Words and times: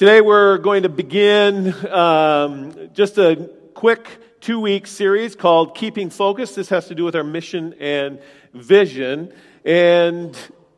Today 0.00 0.22
we're 0.22 0.56
going 0.56 0.84
to 0.84 0.88
begin 0.88 1.74
um, 1.88 2.88
just 2.94 3.18
a 3.18 3.50
quick 3.74 4.08
two 4.40 4.58
week 4.58 4.86
series 4.86 5.36
called 5.36 5.76
Keeping 5.76 6.08
Focus. 6.08 6.54
This 6.54 6.70
has 6.70 6.88
to 6.88 6.94
do 6.94 7.04
with 7.04 7.14
our 7.14 7.22
mission 7.22 7.74
and 7.78 8.18
vision. 8.54 9.30
And 9.62 10.34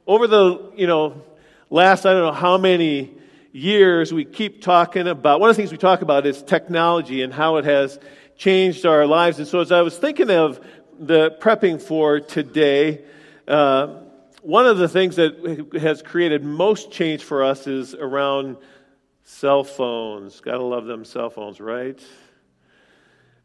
over 0.08 0.26
the, 0.26 0.72
you 0.74 0.88
know, 0.88 1.22
last, 1.70 2.04
I 2.04 2.14
don't 2.14 2.22
know 2.22 2.32
how 2.32 2.58
many 2.58 3.12
years, 3.52 4.12
we 4.12 4.24
keep 4.24 4.60
talking 4.60 5.06
about, 5.06 5.38
one 5.38 5.50
of 5.50 5.54
the 5.56 5.62
things 5.62 5.70
we 5.70 5.78
talk 5.78 6.02
about 6.02 6.26
is 6.26 6.42
technology 6.42 7.22
and 7.22 7.32
how 7.32 7.58
it 7.58 7.64
has 7.64 8.00
changed 8.36 8.84
our 8.86 9.06
lives. 9.06 9.38
And 9.38 9.46
so 9.46 9.60
as 9.60 9.70
I 9.70 9.82
was 9.82 9.96
thinking 9.96 10.32
of 10.32 10.58
the 10.98 11.30
prepping 11.40 11.80
for 11.80 12.18
today, 12.18 13.04
uh, 13.46 13.98
one 14.40 14.66
of 14.66 14.78
the 14.78 14.88
things 14.88 15.14
that 15.14 15.78
has 15.80 16.02
created 16.02 16.42
most 16.42 16.90
change 16.90 17.22
for 17.22 17.44
us 17.44 17.68
is 17.68 17.94
around 17.94 18.56
Cell 19.24 19.64
phones. 19.64 20.40
Gotta 20.40 20.62
love 20.62 20.86
them 20.86 21.04
cell 21.04 21.30
phones, 21.30 21.60
right? 21.60 22.00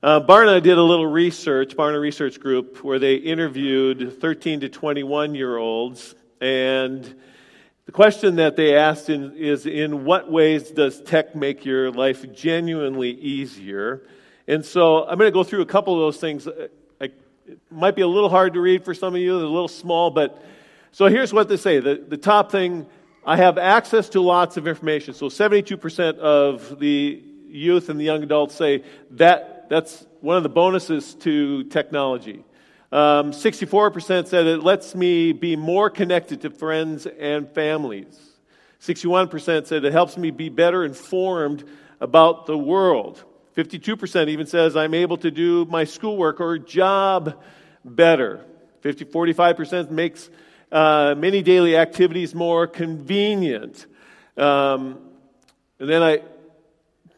Uh, 0.02 0.20
Barna 0.20 0.62
did 0.62 0.78
a 0.78 0.84
little 0.84 1.08
research, 1.08 1.76
Barna 1.76 2.00
Research 2.00 2.40
Group, 2.40 2.84
where 2.84 3.00
they 3.00 3.16
interviewed 3.16 4.20
13 4.20 4.62
to 4.62 4.70
21 4.70 5.36
year 5.36 5.58
olds. 5.58 6.16
And 6.40 7.16
the 7.86 7.92
question 7.92 8.36
that 8.36 8.56
they 8.56 8.76
asked 8.76 9.10
in, 9.10 9.36
is 9.36 9.66
In 9.66 10.06
what 10.06 10.32
ways 10.32 10.72
does 10.72 11.02
tech 11.02 11.36
make 11.36 11.66
your 11.66 11.92
life 11.92 12.32
genuinely 12.34 13.12
easier? 13.12 14.04
And 14.48 14.66
so 14.66 15.04
I'm 15.04 15.18
going 15.18 15.28
to 15.28 15.34
go 15.34 15.44
through 15.44 15.62
a 15.62 15.66
couple 15.66 15.94
of 15.94 16.00
those 16.00 16.20
things. 16.20 16.48
I, 16.48 17.06
it 17.06 17.60
might 17.72 17.96
be 17.96 18.02
a 18.02 18.08
little 18.08 18.30
hard 18.30 18.54
to 18.54 18.62
read 18.62 18.84
for 18.84 18.94
some 18.94 19.16
of 19.16 19.22
you, 19.22 19.38
they're 19.38 19.46
a 19.46 19.50
little 19.50 19.68
small, 19.68 20.10
but 20.10 20.44
so 20.92 21.06
here's 21.06 21.32
what 21.32 21.48
they 21.48 21.58
say. 21.58 21.80
The, 21.80 22.04
the 22.08 22.18
top 22.18 22.52
thing 22.52 22.88
I 23.28 23.36
have 23.36 23.58
access 23.58 24.08
to 24.12 24.22
lots 24.22 24.56
of 24.56 24.70
information. 24.70 25.14
So 25.14 25.26
72% 25.26 26.18
of 26.18 26.80
the 26.80 27.22
youth 27.50 27.90
and 27.90 28.00
the 28.00 28.06
young 28.06 28.24
adults 28.24 28.56
say 28.56 28.86
that 29.12 29.68
that's 29.70 30.06
one 30.22 30.38
of 30.38 30.44
the 30.44 30.50
bonuses 30.50 31.14
to 31.16 31.66
technology. 31.66 32.46
Um, 32.90 33.34
64% 33.34 34.28
said 34.28 34.48
it 34.48 34.64
lets 34.64 34.96
me 34.96 35.34
be 35.34 35.58
more 35.58 35.90
connected 35.90 36.40
to 36.44 36.50
friends 36.50 37.06
and 37.06 37.50
families. 37.52 38.18
61% 38.80 39.68
said 39.68 39.84
it 39.84 39.92
helps 39.92 40.16
me 40.16 40.32
be 40.32 40.48
better 40.48 40.86
informed 40.86 41.66
about 42.00 42.46
the 42.46 42.58
world. 42.58 43.22
52% 43.58 44.30
even 44.30 44.48
says 44.48 44.78
I'm 44.78 44.94
able 44.94 45.18
to 45.18 45.32
do 45.32 45.66
my 45.66 45.84
schoolwork 45.84 46.40
or 46.40 46.58
job 46.58 47.44
better. 47.84 48.46
50, 48.80 49.04
45% 49.04 49.92
makes 49.92 50.30
uh, 50.72 51.16
many 51.18 51.42
daily 51.42 51.78
activities 51.78 52.36
more 52.36 52.68
convenient. 52.68 53.86
Um, 54.36 55.00
and 55.80 55.90
then 55.90 56.04
I'm 56.04 56.20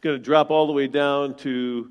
going 0.00 0.16
to 0.16 0.22
drop 0.22 0.50
all 0.50 0.66
the 0.66 0.72
way 0.72 0.86
down 0.86 1.34
to 1.38 1.90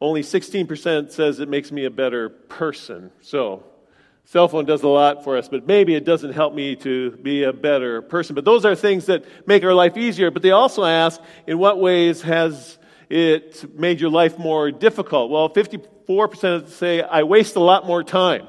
only 0.00 0.22
16% 0.22 1.12
says 1.12 1.38
it 1.38 1.48
makes 1.48 1.70
me 1.70 1.84
a 1.84 1.90
better 1.90 2.28
person. 2.28 3.10
So, 3.20 3.64
cell 4.24 4.48
phone 4.48 4.64
does 4.64 4.82
a 4.82 4.88
lot 4.88 5.22
for 5.22 5.36
us, 5.36 5.48
but 5.48 5.66
maybe 5.66 5.94
it 5.94 6.04
doesn't 6.04 6.32
help 6.32 6.54
me 6.54 6.74
to 6.76 7.12
be 7.12 7.44
a 7.44 7.52
better 7.52 8.02
person. 8.02 8.34
But 8.34 8.44
those 8.44 8.64
are 8.64 8.74
things 8.74 9.06
that 9.06 9.24
make 9.46 9.62
our 9.62 9.74
life 9.74 9.96
easier. 9.96 10.30
But 10.30 10.42
they 10.42 10.50
also 10.50 10.84
ask, 10.84 11.20
in 11.46 11.58
what 11.58 11.78
ways 11.78 12.22
has 12.22 12.78
it 13.08 13.78
made 13.78 14.00
your 14.00 14.10
life 14.10 14.38
more 14.38 14.70
difficult? 14.70 15.30
Well, 15.30 15.48
54% 15.50 16.68
say, 16.68 17.02
I 17.02 17.22
waste 17.22 17.56
a 17.56 17.60
lot 17.60 17.86
more 17.86 18.02
time. 18.02 18.48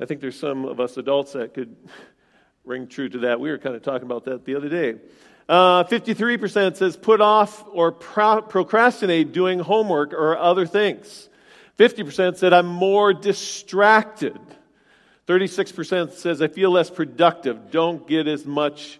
I 0.00 0.06
think 0.06 0.20
there's 0.20 0.38
some 0.38 0.64
of 0.64 0.80
us 0.80 0.96
adults 0.96 1.32
that 1.32 1.54
could 1.54 1.76
ring 2.64 2.88
true 2.88 3.08
to 3.08 3.18
that. 3.20 3.40
We 3.40 3.50
were 3.50 3.58
kind 3.58 3.76
of 3.76 3.82
talking 3.82 4.06
about 4.06 4.24
that 4.24 4.44
the 4.44 4.56
other 4.56 4.68
day. 4.68 4.96
Uh, 5.48 5.84
53% 5.84 6.76
says 6.76 6.96
put 6.96 7.20
off 7.20 7.64
or 7.70 7.92
pro- 7.92 8.42
procrastinate 8.42 9.32
doing 9.32 9.58
homework 9.58 10.12
or 10.12 10.36
other 10.36 10.66
things. 10.66 11.28
50% 11.78 12.36
said 12.36 12.52
I'm 12.52 12.66
more 12.66 13.12
distracted. 13.12 14.38
36% 15.26 16.12
says 16.12 16.42
I 16.42 16.48
feel 16.48 16.70
less 16.70 16.90
productive, 16.90 17.70
don't 17.70 18.06
get 18.06 18.26
as 18.26 18.44
much 18.44 18.98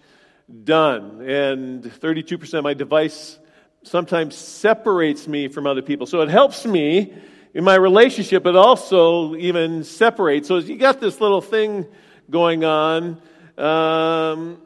done. 0.65 1.23
And 1.23 1.83
32% 1.83 2.63
my 2.63 2.75
device 2.75 3.39
sometimes 3.83 4.35
separates 4.35 5.27
me 5.27 5.49
from 5.49 5.67
other 5.67 5.83
people. 5.83 6.07
So 6.07 6.21
it 6.21 6.29
helps 6.29 6.65
me 6.65 7.15
in 7.55 7.65
my 7.65 7.77
relationship, 7.77 8.43
but 8.43 8.57
also 8.57 9.37
even 9.37 9.85
separate. 9.85 10.45
So 10.45 10.59
you 10.59 10.77
got 10.77 11.01
this 11.01 11.21
little 11.21 11.41
thing 11.41 11.87
going 12.29 12.65
on. 12.65 13.23
Um, 13.57 14.61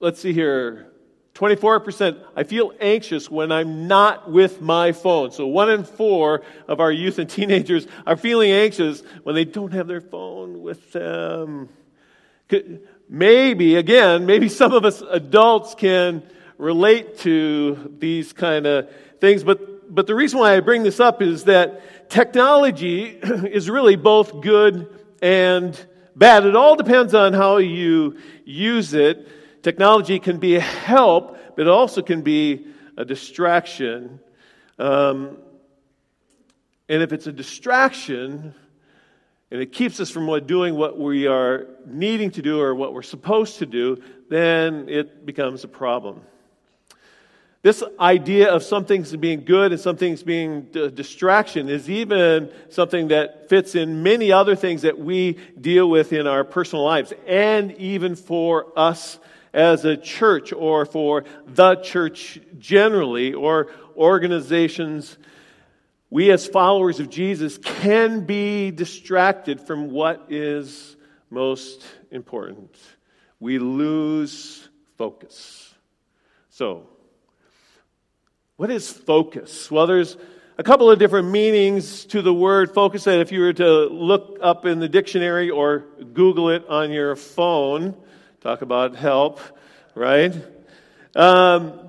let's 0.00 0.20
see 0.20 0.32
here. 0.32 0.86
24%, 1.34 2.20
I 2.34 2.42
feel 2.42 2.72
anxious 2.80 3.30
when 3.30 3.52
I'm 3.52 3.86
not 3.86 4.28
with 4.28 4.60
my 4.60 4.90
phone. 4.90 5.30
So 5.30 5.46
one 5.46 5.70
in 5.70 5.84
four 5.84 6.42
of 6.66 6.80
our 6.80 6.90
youth 6.90 7.20
and 7.20 7.30
teenagers 7.30 7.86
are 8.06 8.16
feeling 8.16 8.50
anxious 8.50 9.02
when 9.22 9.36
they 9.36 9.44
don't 9.44 9.72
have 9.72 9.86
their 9.86 10.00
phone 10.00 10.62
with 10.62 10.92
them. 10.92 11.68
Maybe, 13.08 13.76
again, 13.76 14.26
maybe 14.26 14.48
some 14.48 14.72
of 14.72 14.84
us 14.84 15.00
adults 15.00 15.76
can 15.76 16.24
relate 16.56 17.18
to 17.18 17.94
these 17.98 18.32
kind 18.32 18.66
of 18.66 18.90
things, 19.20 19.44
but, 19.44 19.60
but 19.88 20.06
the 20.06 20.14
reason 20.14 20.38
why 20.38 20.56
I 20.56 20.60
bring 20.60 20.82
this 20.82 21.00
up 21.00 21.22
is 21.22 21.44
that 21.44 22.10
technology 22.10 23.04
is 23.22 23.70
really 23.70 23.96
both 23.96 24.40
good 24.40 24.98
and 25.22 25.78
bad. 26.14 26.46
It 26.46 26.56
all 26.56 26.76
depends 26.76 27.14
on 27.14 27.32
how 27.32 27.58
you 27.58 28.18
use 28.44 28.94
it. 28.94 29.62
Technology 29.62 30.18
can 30.18 30.38
be 30.38 30.56
a 30.56 30.60
help, 30.60 31.36
but 31.56 31.62
it 31.62 31.68
also 31.68 32.02
can 32.02 32.22
be 32.22 32.66
a 32.96 33.04
distraction. 33.04 34.20
Um, 34.78 35.38
and 36.88 37.02
if 37.02 37.12
it's 37.12 37.26
a 37.26 37.32
distraction, 37.32 38.54
and 39.50 39.60
it 39.60 39.72
keeps 39.72 40.00
us 40.00 40.10
from 40.10 40.26
what, 40.26 40.46
doing 40.46 40.74
what 40.74 40.98
we 40.98 41.26
are 41.26 41.66
needing 41.86 42.30
to 42.32 42.42
do 42.42 42.60
or 42.60 42.74
what 42.74 42.92
we're 42.92 43.02
supposed 43.02 43.58
to 43.58 43.66
do, 43.66 44.02
then 44.28 44.88
it 44.88 45.24
becomes 45.24 45.64
a 45.64 45.68
problem. 45.68 46.22
This 47.60 47.82
idea 47.98 48.52
of 48.52 48.62
some 48.62 48.84
things 48.84 49.14
being 49.16 49.44
good 49.44 49.72
and 49.72 49.80
some 49.80 49.96
things 49.96 50.22
being 50.22 50.68
a 50.74 50.90
distraction 50.90 51.68
is 51.68 51.90
even 51.90 52.52
something 52.68 53.08
that 53.08 53.48
fits 53.48 53.74
in 53.74 54.04
many 54.04 54.30
other 54.30 54.54
things 54.54 54.82
that 54.82 54.96
we 54.98 55.38
deal 55.60 55.90
with 55.90 56.12
in 56.12 56.28
our 56.28 56.44
personal 56.44 56.84
lives, 56.84 57.12
and 57.26 57.72
even 57.72 58.14
for 58.14 58.72
us 58.78 59.18
as 59.52 59.84
a 59.84 59.96
church 59.96 60.52
or 60.52 60.86
for 60.86 61.24
the 61.46 61.74
church 61.76 62.38
generally 62.58 63.34
or 63.34 63.72
organizations. 63.96 65.18
We, 66.10 66.30
as 66.30 66.46
followers 66.46 67.00
of 67.00 67.10
Jesus, 67.10 67.58
can 67.58 68.24
be 68.24 68.70
distracted 68.70 69.60
from 69.60 69.90
what 69.90 70.26
is 70.30 70.96
most 71.28 71.84
important. 72.12 72.74
We 73.40 73.58
lose 73.58 74.68
focus. 74.96 75.74
So, 76.50 76.88
what 78.58 78.72
is 78.72 78.90
focus? 78.90 79.70
Well, 79.70 79.86
there's 79.86 80.16
a 80.58 80.64
couple 80.64 80.90
of 80.90 80.98
different 80.98 81.28
meanings 81.28 82.04
to 82.06 82.22
the 82.22 82.34
word 82.34 82.74
focus 82.74 83.04
that 83.04 83.20
if 83.20 83.30
you 83.30 83.38
were 83.38 83.52
to 83.52 83.84
look 83.84 84.38
up 84.42 84.66
in 84.66 84.80
the 84.80 84.88
dictionary 84.88 85.48
or 85.48 85.84
Google 86.12 86.50
it 86.50 86.66
on 86.68 86.90
your 86.90 87.14
phone, 87.14 87.94
talk 88.40 88.62
about 88.62 88.96
help, 88.96 89.38
right? 89.94 90.34
Um, 91.14 91.88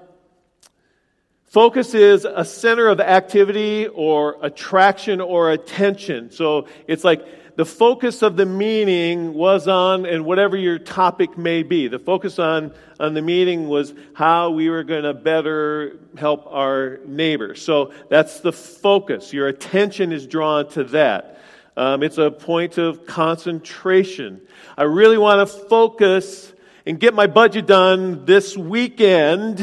focus 1.46 1.96
is 1.96 2.24
a 2.24 2.46
center 2.46 2.88
of 2.88 3.00
activity 3.00 3.88
or 3.88 4.38
attraction 4.40 5.22
or 5.22 5.50
attention. 5.50 6.30
So 6.30 6.68
it's 6.86 7.04
like 7.04 7.26
the 7.60 7.66
focus 7.66 8.22
of 8.22 8.38
the 8.38 8.46
meeting 8.46 9.34
was 9.34 9.68
on, 9.68 10.06
and 10.06 10.24
whatever 10.24 10.56
your 10.56 10.80
topic 10.80 11.38
may 11.38 11.62
be, 11.62 11.90
the 11.90 12.00
focus 12.00 12.40
on, 12.40 12.74
on 13.02 13.14
the 13.14 13.22
meeting 13.22 13.68
was 13.68 13.94
how 14.14 14.52
we 14.52 14.70
were 14.70 14.86
going 14.86 15.04
to 15.04 15.14
better 15.14 16.00
help 16.18 16.48
our 16.48 17.02
neighbors. 17.06 17.62
So 17.62 17.92
that's 18.08 18.40
the 18.40 18.54
focus. 18.54 19.34
Your 19.34 19.50
attention 19.50 20.14
is 20.14 20.26
drawn 20.26 20.70
to 20.70 20.86
that. 20.86 21.42
Um, 21.76 22.02
it's 22.02 22.18
a 22.18 22.32
point 22.32 22.78
of 22.78 23.06
concentration. 23.06 24.40
I 24.78 24.84
really 24.84 25.18
want 25.18 25.46
to 25.46 25.54
focus 25.68 26.54
and 26.86 26.98
get 26.98 27.14
my 27.14 27.28
budget 27.28 27.68
done 27.68 28.24
this 28.24 28.56
weekend. 28.56 29.60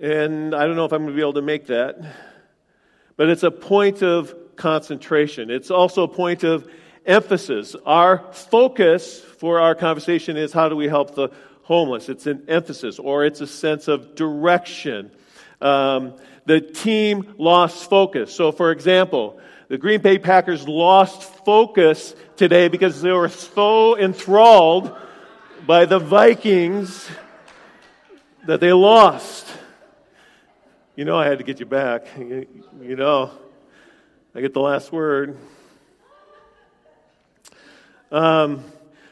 And 0.00 0.54
I 0.54 0.68
don't 0.68 0.76
know 0.76 0.84
if 0.84 0.92
I'm 0.92 1.02
going 1.02 1.14
to 1.14 1.16
be 1.16 1.20
able 1.20 1.32
to 1.32 1.42
make 1.42 1.66
that. 1.66 1.98
But 3.16 3.28
it's 3.28 3.42
a 3.42 3.50
point 3.50 4.04
of 4.04 4.36
concentration. 4.56 5.50
It's 5.50 5.70
also 5.70 6.04
a 6.04 6.08
point 6.08 6.44
of 6.44 6.68
emphasis. 7.04 7.76
Our 7.84 8.32
focus 8.32 9.20
for 9.20 9.60
our 9.60 9.74
conversation 9.74 10.36
is 10.36 10.52
how 10.52 10.68
do 10.68 10.76
we 10.76 10.88
help 10.88 11.14
the 11.14 11.28
homeless? 11.62 12.08
It's 12.08 12.26
an 12.26 12.44
emphasis 12.48 12.98
or 12.98 13.24
it's 13.24 13.40
a 13.40 13.46
sense 13.46 13.88
of 13.88 14.14
direction. 14.14 15.10
Um, 15.60 16.14
the 16.44 16.60
team 16.60 17.34
lost 17.38 17.88
focus. 17.90 18.34
So, 18.34 18.52
for 18.52 18.70
example, 18.70 19.38
the 19.68 19.78
Green 19.78 20.00
Bay 20.00 20.18
Packers 20.18 20.68
lost 20.68 21.22
focus 21.44 22.14
today 22.36 22.68
because 22.68 23.02
they 23.02 23.10
were 23.10 23.28
so 23.28 23.98
enthralled 23.98 24.96
by 25.66 25.86
the 25.86 25.98
Vikings 25.98 27.08
that 28.46 28.60
they 28.60 28.72
lost. 28.72 29.46
You 30.94 31.04
know, 31.04 31.18
I 31.18 31.26
had 31.26 31.38
to 31.38 31.44
get 31.44 31.58
you 31.58 31.66
back. 31.66 32.06
You, 32.16 32.46
you 32.80 32.96
know, 32.96 33.32
I 34.36 34.42
get 34.42 34.52
the 34.52 34.60
last 34.60 34.92
word. 34.92 35.38
Um, 38.12 38.62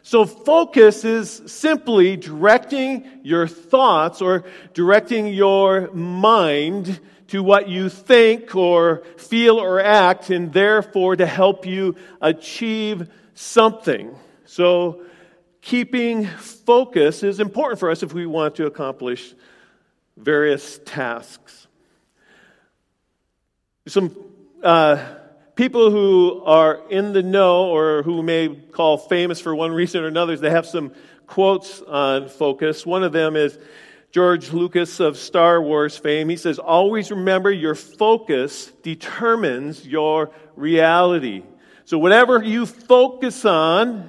so, 0.03 0.27
focus 0.27 1.03
is 1.03 1.31
simply 1.47 2.19
directing 2.19 3.21
your 3.23 3.49
thoughts 3.49 4.21
or 4.21 4.45
directing 4.75 5.29
your 5.29 5.91
mind 5.93 7.01
to 7.29 7.43
what 7.43 7.71
you 7.71 7.89
think 7.89 8.55
or 8.55 9.03
feel 9.17 9.57
or 9.57 9.81
act, 9.81 10.29
and 10.29 10.53
therefore 10.53 11.17
to 11.17 11.25
help 11.25 11.65
you 11.65 11.97
achieve 12.21 13.11
something. 13.33 14.15
So, 14.45 15.07
keeping 15.63 16.27
focus 16.27 17.23
is 17.23 17.41
important 17.41 17.81
for 17.81 17.91
us 17.91 18.03
if 18.03 18.13
we 18.13 18.27
want 18.27 18.57
to 18.57 18.67
accomplish 18.67 19.35
various 20.19 20.79
tasks. 20.85 21.67
Some 23.87 24.15
uh, 24.65 25.05
people 25.55 25.91
who 25.91 26.43
are 26.45 26.81
in 26.89 27.13
the 27.13 27.23
know 27.23 27.67
or 27.67 28.03
who 28.03 28.23
may 28.23 28.49
call 28.49 28.97
famous 28.97 29.41
for 29.41 29.55
one 29.55 29.73
reason 29.83 30.03
or 30.03 30.07
another, 30.07 30.37
they 30.37 30.51
have 30.51 30.67
some 30.67 30.93
quotes 31.27 31.83
on 31.83 32.29
focus. 32.29 32.85
One 32.85 33.05
of 33.05 33.13
them 33.13 33.37
is 33.37 33.59
George 34.11 34.53
Lucas 34.53 35.01
of 35.01 35.19
Star 35.19 35.61
Wars 35.61 35.97
fame. 35.97 36.29
He 36.29 36.37
says, 36.37 36.59
Always 36.59 37.11
remember 37.11 37.51
your 37.51 37.75
focus 37.75 38.73
determines 38.83 39.87
your 39.87 40.31
reality. 40.57 41.43
So 41.85 41.99
whatever 41.99 42.43
you 42.43 42.65
focus 42.65 43.45
on, 43.45 44.09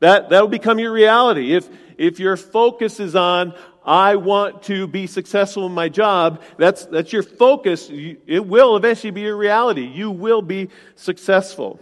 that, 0.00 0.28
that'll 0.28 0.48
become 0.48 0.78
your 0.78 0.92
reality. 0.92 1.54
If, 1.54 1.68
if 1.96 2.20
your 2.20 2.36
focus 2.36 3.00
is 3.00 3.16
on, 3.16 3.54
I 3.88 4.16
want 4.16 4.64
to 4.64 4.86
be 4.86 5.06
successful 5.06 5.64
in 5.64 5.72
my 5.72 5.88
job, 5.88 6.42
that's, 6.58 6.84
that's 6.84 7.10
your 7.10 7.22
focus. 7.22 7.88
It 7.90 8.46
will 8.46 8.76
eventually 8.76 9.12
be 9.12 9.22
your 9.22 9.36
reality. 9.38 9.86
You 9.86 10.10
will 10.10 10.42
be 10.42 10.68
successful. 10.94 11.80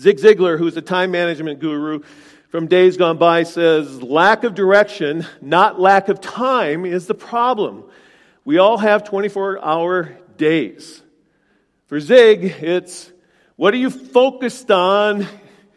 Zig 0.00 0.16
Ziglar, 0.16 0.58
who's 0.58 0.76
a 0.76 0.82
time 0.82 1.12
management 1.12 1.60
guru 1.60 2.00
from 2.48 2.66
days 2.66 2.96
gone 2.96 3.16
by, 3.16 3.44
says 3.44 4.02
lack 4.02 4.42
of 4.42 4.56
direction, 4.56 5.24
not 5.40 5.78
lack 5.78 6.08
of 6.08 6.20
time, 6.20 6.84
is 6.84 7.06
the 7.06 7.14
problem. 7.14 7.84
We 8.44 8.58
all 8.58 8.76
have 8.76 9.04
24 9.04 9.64
hour 9.64 10.18
days. 10.36 11.00
For 11.86 12.00
Zig, 12.00 12.44
it's 12.60 13.12
what 13.54 13.72
are 13.72 13.76
you 13.76 13.88
focused 13.88 14.72
on? 14.72 15.28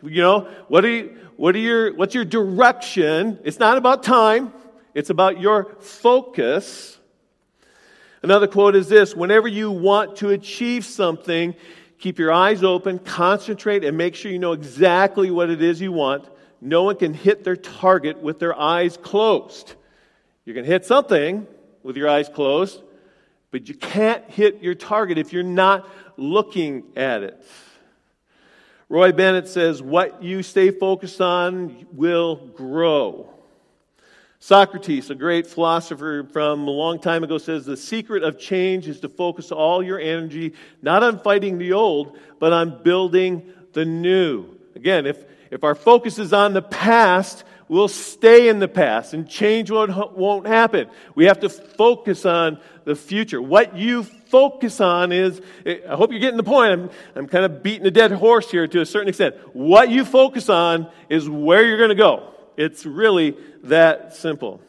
You 0.01 0.21
know, 0.21 0.41
what 0.67 0.83
are 0.83 0.89
you, 0.89 1.17
what 1.35 1.53
are 1.55 1.59
your, 1.59 1.93
what's 1.95 2.15
your 2.15 2.25
direction? 2.25 3.39
It's 3.43 3.59
not 3.59 3.77
about 3.77 4.01
time. 4.01 4.51
It's 4.95 5.09
about 5.09 5.41
your 5.41 5.75
focus. 5.81 6.97
Another 8.23 8.47
quote 8.47 8.75
is 8.75 8.87
this 8.87 9.13
Whenever 9.13 9.47
you 9.47 9.69
want 9.69 10.15
to 10.17 10.29
achieve 10.29 10.85
something, 10.85 11.53
keep 11.99 12.17
your 12.17 12.31
eyes 12.31 12.63
open, 12.63 12.97
concentrate, 12.99 13.83
and 13.83 13.97
make 13.97 14.15
sure 14.15 14.31
you 14.31 14.39
know 14.39 14.53
exactly 14.53 15.29
what 15.29 15.49
it 15.49 15.61
is 15.61 15.81
you 15.81 15.91
want. 15.91 16.27
No 16.61 16.83
one 16.83 16.95
can 16.95 17.13
hit 17.13 17.43
their 17.43 17.57
target 17.57 18.21
with 18.21 18.39
their 18.39 18.57
eyes 18.57 18.97
closed. 18.97 19.75
You 20.45 20.53
can 20.53 20.63
hit 20.63 20.85
something 20.85 21.45
with 21.83 21.97
your 21.97 22.09
eyes 22.09 22.29
closed, 22.29 22.81
but 23.51 23.67
you 23.67 23.75
can't 23.75 24.23
hit 24.29 24.63
your 24.63 24.75
target 24.75 25.17
if 25.17 25.33
you're 25.33 25.43
not 25.43 25.87
looking 26.15 26.83
at 26.95 27.21
it. 27.21 27.45
Roy 28.87 29.11
Bennett 29.11 29.49
says, 29.49 29.81
What 29.81 30.23
you 30.23 30.41
stay 30.41 30.71
focused 30.71 31.19
on 31.19 31.85
will 31.91 32.37
grow. 32.37 33.34
Socrates, 34.45 35.09
a 35.09 35.15
great 35.15 35.47
philosopher 35.47 36.23
from 36.31 36.67
a 36.67 36.69
long 36.69 36.99
time 36.99 37.23
ago, 37.23 37.39
says 37.39 37.65
the 37.65 37.75
secret 37.75 38.21
of 38.21 38.37
change 38.37 38.87
is 38.87 38.99
to 38.99 39.09
focus 39.09 39.51
all 39.51 39.81
your 39.81 39.99
energy 39.99 40.53
not 40.83 41.01
on 41.01 41.17
fighting 41.17 41.57
the 41.57 41.73
old, 41.73 42.15
but 42.37 42.53
on 42.53 42.83
building 42.83 43.51
the 43.73 43.85
new. 43.85 44.45
Again, 44.75 45.07
if, 45.07 45.17
if 45.49 45.63
our 45.63 45.73
focus 45.73 46.19
is 46.19 46.31
on 46.31 46.53
the 46.53 46.61
past, 46.61 47.43
we'll 47.67 47.87
stay 47.87 48.47
in 48.47 48.59
the 48.59 48.67
past 48.67 49.15
and 49.15 49.27
change 49.27 49.71
won't, 49.71 50.15
won't 50.15 50.45
happen. 50.45 50.89
We 51.15 51.25
have 51.25 51.39
to 51.39 51.49
focus 51.49 52.23
on 52.23 52.59
the 52.83 52.95
future. 52.95 53.41
What 53.41 53.75
you 53.75 54.03
focus 54.03 54.79
on 54.79 55.11
is, 55.11 55.41
I 55.65 55.95
hope 55.95 56.11
you're 56.11 56.19
getting 56.19 56.37
the 56.37 56.43
point. 56.43 56.71
I'm, 56.71 56.89
I'm 57.15 57.27
kind 57.27 57.45
of 57.45 57.63
beating 57.63 57.87
a 57.87 57.91
dead 57.91 58.11
horse 58.11 58.51
here 58.51 58.67
to 58.67 58.81
a 58.81 58.85
certain 58.85 59.09
extent. 59.09 59.37
What 59.53 59.89
you 59.89 60.05
focus 60.05 60.49
on 60.49 60.87
is 61.09 61.27
where 61.27 61.65
you're 61.65 61.79
going 61.79 61.89
to 61.89 61.95
go. 61.95 62.34
It's 62.57 62.85
really 62.85 63.37
that 63.63 64.15
simple. 64.15 64.61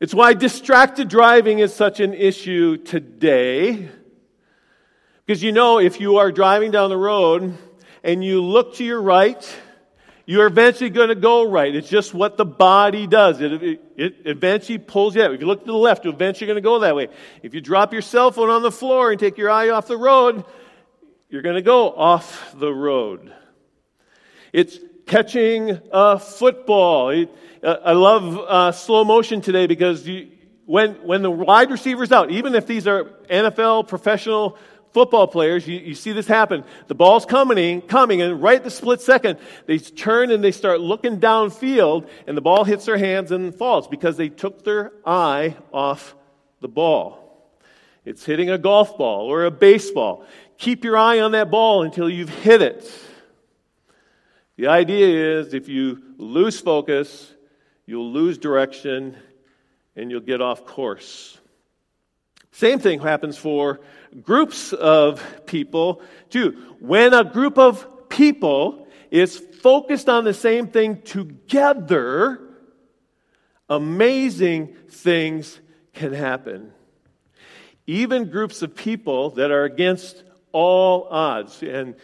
It's 0.00 0.14
why 0.14 0.34
distracted 0.34 1.08
driving 1.08 1.58
is 1.58 1.74
such 1.74 2.00
an 2.00 2.14
issue 2.14 2.76
today. 2.76 3.88
Because 5.26 5.42
you 5.42 5.52
know, 5.52 5.78
if 5.78 6.00
you 6.00 6.18
are 6.18 6.30
driving 6.30 6.70
down 6.70 6.90
the 6.90 6.96
road 6.96 7.56
and 8.04 8.24
you 8.24 8.42
look 8.42 8.76
to 8.76 8.84
your 8.84 9.02
right, 9.02 9.44
you're 10.24 10.46
eventually 10.46 10.90
going 10.90 11.08
to 11.08 11.14
go 11.14 11.50
right. 11.50 11.74
It's 11.74 11.88
just 11.88 12.14
what 12.14 12.36
the 12.36 12.44
body 12.44 13.06
does. 13.06 13.40
It, 13.40 13.62
it, 13.62 13.80
it 13.96 14.16
eventually 14.26 14.78
pulls 14.78 15.16
you 15.16 15.22
out. 15.22 15.32
If 15.32 15.40
you 15.40 15.46
look 15.46 15.60
to 15.60 15.66
the 15.66 15.72
left, 15.72 16.04
you're 16.04 16.14
eventually 16.14 16.46
going 16.46 16.58
to 16.58 16.62
go 16.62 16.78
that 16.80 16.94
way. 16.94 17.08
If 17.42 17.54
you 17.54 17.60
drop 17.60 17.92
your 17.92 18.02
cell 18.02 18.30
phone 18.30 18.50
on 18.50 18.62
the 18.62 18.70
floor 18.70 19.10
and 19.10 19.18
take 19.18 19.36
your 19.36 19.50
eye 19.50 19.70
off 19.70 19.86
the 19.86 19.96
road, 19.96 20.44
you're 21.28 21.42
going 21.42 21.56
to 21.56 21.62
go 21.62 21.90
off 21.90 22.54
the 22.54 22.72
road. 22.72 23.32
It's 24.52 24.78
catching 25.08 25.80
a 25.90 26.18
football. 26.18 27.24
Uh, 27.62 27.76
I 27.84 27.92
love 27.92 28.38
uh, 28.38 28.72
slow 28.72 29.04
motion 29.04 29.40
today 29.40 29.66
because 29.66 30.06
you, 30.06 30.30
when, 30.66 30.94
when 31.06 31.22
the 31.22 31.30
wide 31.30 31.70
receiver's 31.70 32.12
out, 32.12 32.30
even 32.30 32.54
if 32.54 32.66
these 32.66 32.86
are 32.86 33.04
NFL 33.28 33.88
professional 33.88 34.58
football 34.92 35.26
players, 35.26 35.66
you, 35.66 35.78
you 35.78 35.94
see 35.94 36.12
this 36.12 36.26
happen. 36.26 36.62
The 36.86 36.94
ball's 36.94 37.24
coming, 37.24 37.80
coming, 37.80 38.22
and 38.22 38.40
right 38.40 38.62
the 38.62 38.70
split 38.70 39.00
second, 39.00 39.38
they 39.66 39.78
turn 39.78 40.30
and 40.30 40.44
they 40.44 40.52
start 40.52 40.80
looking 40.80 41.18
downfield, 41.18 42.08
and 42.26 42.36
the 42.36 42.40
ball 42.40 42.64
hits 42.64 42.84
their 42.84 42.98
hands 42.98 43.32
and 43.32 43.54
falls 43.54 43.88
because 43.88 44.16
they 44.16 44.28
took 44.28 44.62
their 44.64 44.92
eye 45.04 45.56
off 45.72 46.14
the 46.60 46.68
ball. 46.68 47.24
It's 48.04 48.24
hitting 48.24 48.50
a 48.50 48.58
golf 48.58 48.96
ball 48.96 49.26
or 49.26 49.44
a 49.44 49.50
baseball. 49.50 50.24
Keep 50.58 50.84
your 50.84 50.96
eye 50.96 51.20
on 51.20 51.32
that 51.32 51.50
ball 51.50 51.82
until 51.82 52.08
you've 52.08 52.30
hit 52.30 52.62
it. 52.62 52.90
The 54.58 54.66
idea 54.66 55.38
is 55.38 55.54
if 55.54 55.68
you 55.68 56.02
lose 56.16 56.60
focus, 56.60 57.32
you'll 57.86 58.10
lose 58.10 58.38
direction 58.38 59.16
and 59.94 60.10
you'll 60.10 60.20
get 60.20 60.42
off 60.42 60.66
course. 60.66 61.38
Same 62.50 62.80
thing 62.80 62.98
happens 62.98 63.38
for 63.38 63.78
groups 64.20 64.72
of 64.72 65.22
people, 65.46 66.02
too. 66.28 66.74
When 66.80 67.14
a 67.14 67.22
group 67.22 67.56
of 67.56 68.08
people 68.08 68.88
is 69.12 69.38
focused 69.38 70.08
on 70.08 70.24
the 70.24 70.34
same 70.34 70.66
thing 70.66 71.02
together, 71.02 72.40
amazing 73.68 74.74
things 74.88 75.60
can 75.92 76.12
happen. 76.12 76.72
Even 77.86 78.28
groups 78.28 78.62
of 78.62 78.74
people 78.74 79.30
that 79.30 79.52
are 79.52 79.62
against 79.62 80.24
all 80.50 81.06
odds. 81.12 81.62
And 81.62 81.94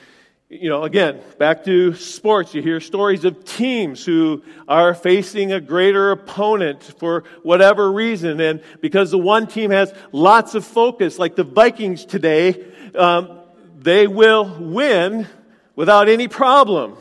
you 0.61 0.69
know, 0.69 0.85
again, 0.85 1.21
back 1.37 1.65
to 1.65 1.95
sports, 1.95 2.55
you 2.55 2.63
hear 2.63 2.81
stories 2.81 3.25
of 3.25 3.45
teams 3.45 4.05
who 4.05 4.43
are 4.69 4.95
facing 4.95 5.53
a 5.53 5.61
greater 5.61 6.13
opponent 6.13 6.83
for 6.83 7.25
whatever 7.43 7.91
reason. 7.91 8.41
And 8.41 8.63
because 8.81 9.11
the 9.11 9.19
one 9.19 9.49
team 9.49 9.73
has 9.73 9.93
lots 10.13 10.55
of 10.55 10.65
focus, 10.65 11.19
like 11.19 11.35
the 11.35 11.43
Vikings 11.43 12.05
today, 12.05 12.65
um, 12.95 13.41
they 13.77 14.07
will 14.07 14.45
win 14.61 15.27
without 15.75 16.09
any 16.09 16.29
problem. 16.29 16.97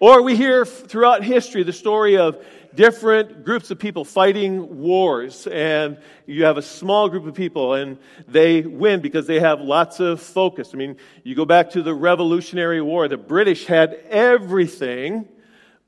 Or 0.00 0.22
we 0.22 0.36
hear 0.36 0.66
throughout 0.66 1.22
history 1.22 1.62
the 1.62 1.72
story 1.72 2.18
of 2.18 2.44
different 2.76 3.44
groups 3.44 3.70
of 3.70 3.78
people 3.78 4.04
fighting 4.04 4.78
wars, 4.78 5.46
and 5.48 5.98
you 6.26 6.44
have 6.44 6.58
a 6.58 6.62
small 6.62 7.08
group 7.08 7.26
of 7.26 7.34
people, 7.34 7.74
and 7.74 7.98
they 8.28 8.60
win 8.60 9.00
because 9.00 9.26
they 9.26 9.40
have 9.40 9.60
lots 9.60 9.98
of 9.98 10.20
focus. 10.20 10.70
I 10.72 10.76
mean, 10.76 10.96
you 11.24 11.34
go 11.34 11.44
back 11.44 11.70
to 11.70 11.82
the 11.82 11.94
Revolutionary 11.94 12.80
War, 12.80 13.08
the 13.08 13.16
British 13.16 13.66
had 13.66 13.94
everything, 14.10 15.26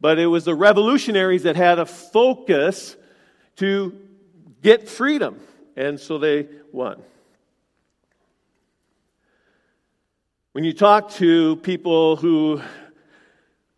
but 0.00 0.18
it 0.18 0.26
was 0.26 0.44
the 0.44 0.54
revolutionaries 0.54 1.44
that 1.44 1.56
had 1.56 1.78
a 1.78 1.86
focus 1.86 2.96
to 3.56 3.96
get 4.62 4.88
freedom, 4.88 5.38
and 5.76 6.00
so 6.00 6.18
they 6.18 6.48
won. 6.72 7.02
When 10.52 10.64
you 10.64 10.72
talk 10.72 11.10
to 11.12 11.56
people 11.56 12.16
who 12.16 12.60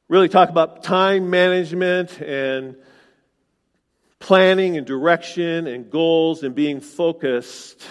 really 0.08 0.28
talk 0.28 0.48
about 0.48 0.82
time 0.82 1.30
management 1.30 2.20
and 2.20 2.76
planning 4.20 4.76
and 4.76 4.86
direction 4.86 5.66
and 5.66 5.90
goals 5.90 6.44
and 6.44 6.54
being 6.54 6.80
focused, 6.80 7.82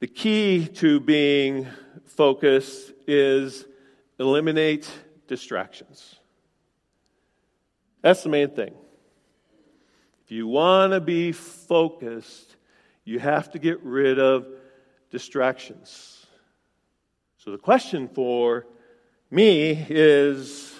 the 0.00 0.06
key 0.06 0.66
to 0.66 0.98
being 0.98 1.68
focused 2.06 2.92
is 3.06 3.64
eliminate 4.18 4.90
distractions. 5.28 6.16
That's 8.02 8.22
the 8.22 8.30
main 8.30 8.50
thing. 8.50 8.74
If 10.24 10.32
you 10.32 10.48
want 10.48 10.92
to 10.92 11.00
be 11.00 11.30
focused, 11.32 12.56
you 13.04 13.20
have 13.20 13.52
to 13.52 13.58
get 13.58 13.82
rid 13.82 14.18
of 14.18 14.46
distractions. 15.10 16.26
So 17.38 17.52
the 17.52 17.58
question 17.58 18.08
for 18.08 18.66
me 19.30 19.86
is, 19.88 20.72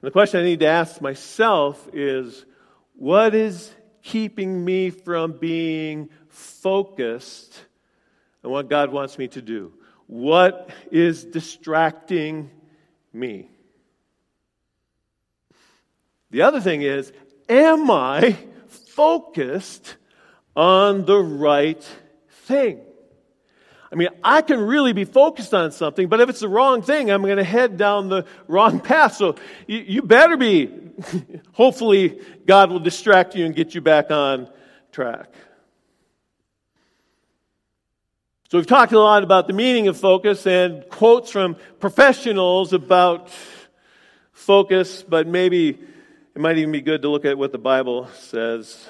and 0.00 0.06
the 0.06 0.12
question 0.12 0.40
I 0.40 0.44
need 0.44 0.60
to 0.60 0.66
ask 0.66 1.00
myself 1.00 1.88
is, 1.92 2.44
what 2.94 3.34
is 3.34 3.72
keeping 4.02 4.64
me 4.64 4.90
from 4.90 5.32
being 5.32 6.10
focused 6.28 7.58
on 8.42 8.50
what 8.50 8.68
God 8.68 8.92
wants 8.92 9.18
me 9.18 9.28
to 9.28 9.42
do? 9.42 9.72
What 10.06 10.70
is 10.90 11.24
distracting 11.24 12.50
me? 13.12 13.48
The 16.30 16.42
other 16.42 16.60
thing 16.60 16.82
is, 16.82 17.12
am 17.48 17.90
I 17.90 18.36
focused 18.68 19.96
on 20.56 21.04
the 21.04 21.18
right 21.18 21.82
thing? 22.28 22.80
I 23.94 23.96
mean, 23.96 24.08
I 24.24 24.42
can 24.42 24.58
really 24.60 24.92
be 24.92 25.04
focused 25.04 25.54
on 25.54 25.70
something, 25.70 26.08
but 26.08 26.20
if 26.20 26.28
it's 26.28 26.40
the 26.40 26.48
wrong 26.48 26.82
thing, 26.82 27.12
I'm 27.12 27.22
going 27.22 27.36
to 27.36 27.44
head 27.44 27.76
down 27.76 28.08
the 28.08 28.26
wrong 28.48 28.80
path. 28.80 29.14
So 29.14 29.36
you, 29.68 29.78
you 29.78 30.02
better 30.02 30.36
be, 30.36 30.68
hopefully, 31.52 32.20
God 32.44 32.72
will 32.72 32.80
distract 32.80 33.36
you 33.36 33.46
and 33.46 33.54
get 33.54 33.72
you 33.72 33.80
back 33.80 34.10
on 34.10 34.50
track. 34.90 35.32
So 38.50 38.58
we've 38.58 38.66
talked 38.66 38.90
a 38.90 38.98
lot 38.98 39.22
about 39.22 39.46
the 39.46 39.52
meaning 39.52 39.86
of 39.86 39.96
focus 39.96 40.44
and 40.44 40.88
quotes 40.88 41.30
from 41.30 41.56
professionals 41.78 42.72
about 42.72 43.30
focus, 44.32 45.04
but 45.04 45.28
maybe 45.28 45.68
it 45.68 46.40
might 46.40 46.58
even 46.58 46.72
be 46.72 46.80
good 46.80 47.02
to 47.02 47.08
look 47.08 47.24
at 47.24 47.38
what 47.38 47.52
the 47.52 47.58
Bible 47.58 48.08
says. 48.18 48.88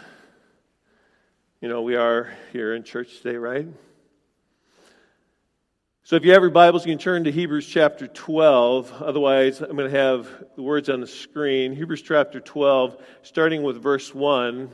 You 1.61 1.69
know, 1.69 1.83
we 1.83 1.95
are 1.95 2.33
here 2.53 2.75
in 2.75 2.85
church 2.85 3.19
today, 3.21 3.37
right? 3.37 3.69
So 6.07 6.17
if 6.17 6.25
you 6.27 6.33
have 6.33 6.43
your 6.43 6.51
Bibles, 6.51 6.85
you 6.85 6.93
can 6.93 6.99
turn 6.99 7.25
to 7.25 7.33
Hebrews 7.33 7.67
chapter 7.67 8.07
12. 8.07 9.01
Otherwise, 9.01 9.63
I'm 9.63 9.75
going 9.75 9.91
to 9.91 9.99
have 9.99 10.29
the 10.55 10.61
words 10.61 10.91
on 10.91 11.01
the 11.01 11.07
screen. 11.07 11.75
Hebrews 11.75 12.03
chapter 12.03 12.41
12, 12.41 13.03
starting 13.23 13.63
with 13.63 13.83
verse 13.83 14.15
1. 14.15 14.69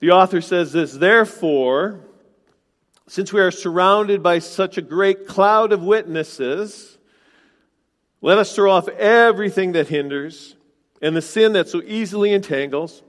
The 0.00 0.10
author 0.10 0.42
says 0.42 0.70
this 0.70 0.92
Therefore, 0.92 2.00
since 3.06 3.32
we 3.32 3.40
are 3.40 3.50
surrounded 3.50 4.22
by 4.22 4.40
such 4.40 4.76
a 4.76 4.82
great 4.82 5.26
cloud 5.26 5.72
of 5.72 5.82
witnesses, 5.82 6.98
let 8.20 8.36
us 8.36 8.54
throw 8.54 8.70
off 8.70 8.86
everything 8.86 9.72
that 9.72 9.88
hinders 9.88 10.56
and 11.00 11.16
the 11.16 11.22
sin 11.22 11.54
that 11.54 11.70
so 11.70 11.80
easily 11.86 12.34
entangles, 12.34 13.02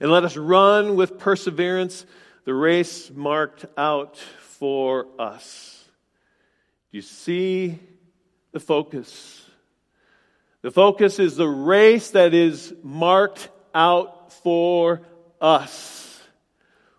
and 0.00 0.10
let 0.10 0.24
us 0.24 0.36
run 0.36 0.96
with 0.96 1.16
perseverance 1.20 2.06
the 2.44 2.54
race 2.54 3.12
marked 3.14 3.66
out 3.76 4.20
for 4.60 5.06
us. 5.18 5.84
You 6.92 7.02
see 7.02 7.78
the 8.52 8.60
focus. 8.60 9.44
The 10.62 10.70
focus 10.70 11.18
is 11.18 11.34
the 11.34 11.48
race 11.48 12.10
that 12.10 12.34
is 12.34 12.74
marked 12.82 13.48
out 13.74 14.32
for 14.34 15.00
us. 15.40 16.20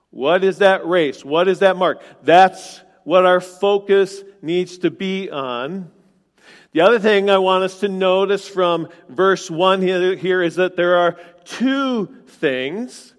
What 0.09 0.43
is 0.43 0.57
that 0.57 0.85
race? 0.87 1.23
What 1.23 1.47
is 1.47 1.59
that 1.59 1.77
mark? 1.77 2.01
That's 2.23 2.81
what 3.03 3.25
our 3.25 3.39
focus 3.39 4.21
needs 4.41 4.79
to 4.79 4.89
be 4.89 5.29
on. 5.29 5.91
The 6.73 6.81
other 6.81 6.99
thing 6.99 7.29
I 7.29 7.37
want 7.37 7.63
us 7.63 7.81
to 7.81 7.89
notice 7.89 8.47
from 8.47 8.89
verse 9.07 9.51
1 9.51 9.81
here, 9.81 10.15
here 10.15 10.41
is 10.41 10.55
that 10.55 10.75
there 10.75 10.97
are 10.97 11.17
two 11.43 12.07
things 12.27 13.13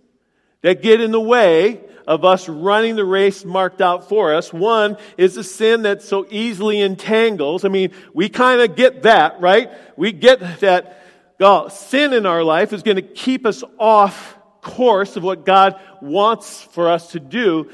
that 0.62 0.82
get 0.82 1.00
in 1.00 1.10
the 1.10 1.20
way 1.20 1.80
of 2.06 2.24
us 2.24 2.48
running 2.48 2.96
the 2.96 3.04
race 3.04 3.44
marked 3.44 3.80
out 3.80 4.08
for 4.08 4.34
us. 4.34 4.52
One 4.52 4.96
is 5.16 5.34
the 5.34 5.44
sin 5.44 5.82
that 5.82 6.02
so 6.02 6.26
easily 6.30 6.80
entangles. 6.80 7.64
I 7.64 7.68
mean, 7.68 7.92
we 8.12 8.28
kind 8.28 8.60
of 8.60 8.74
get 8.74 9.02
that, 9.02 9.40
right? 9.40 9.70
We 9.96 10.12
get 10.12 10.60
that 10.60 10.98
God, 11.38 11.72
sin 11.72 12.12
in 12.12 12.26
our 12.26 12.44
life 12.44 12.72
is 12.72 12.82
going 12.82 12.96
to 12.96 13.02
keep 13.02 13.46
us 13.46 13.64
off 13.78 14.38
course 14.60 15.16
of 15.16 15.24
what 15.24 15.44
God 15.44 15.80
wants 16.00 16.62
for 16.62 16.88
us 16.88 17.12
to 17.12 17.20
do. 17.20 17.70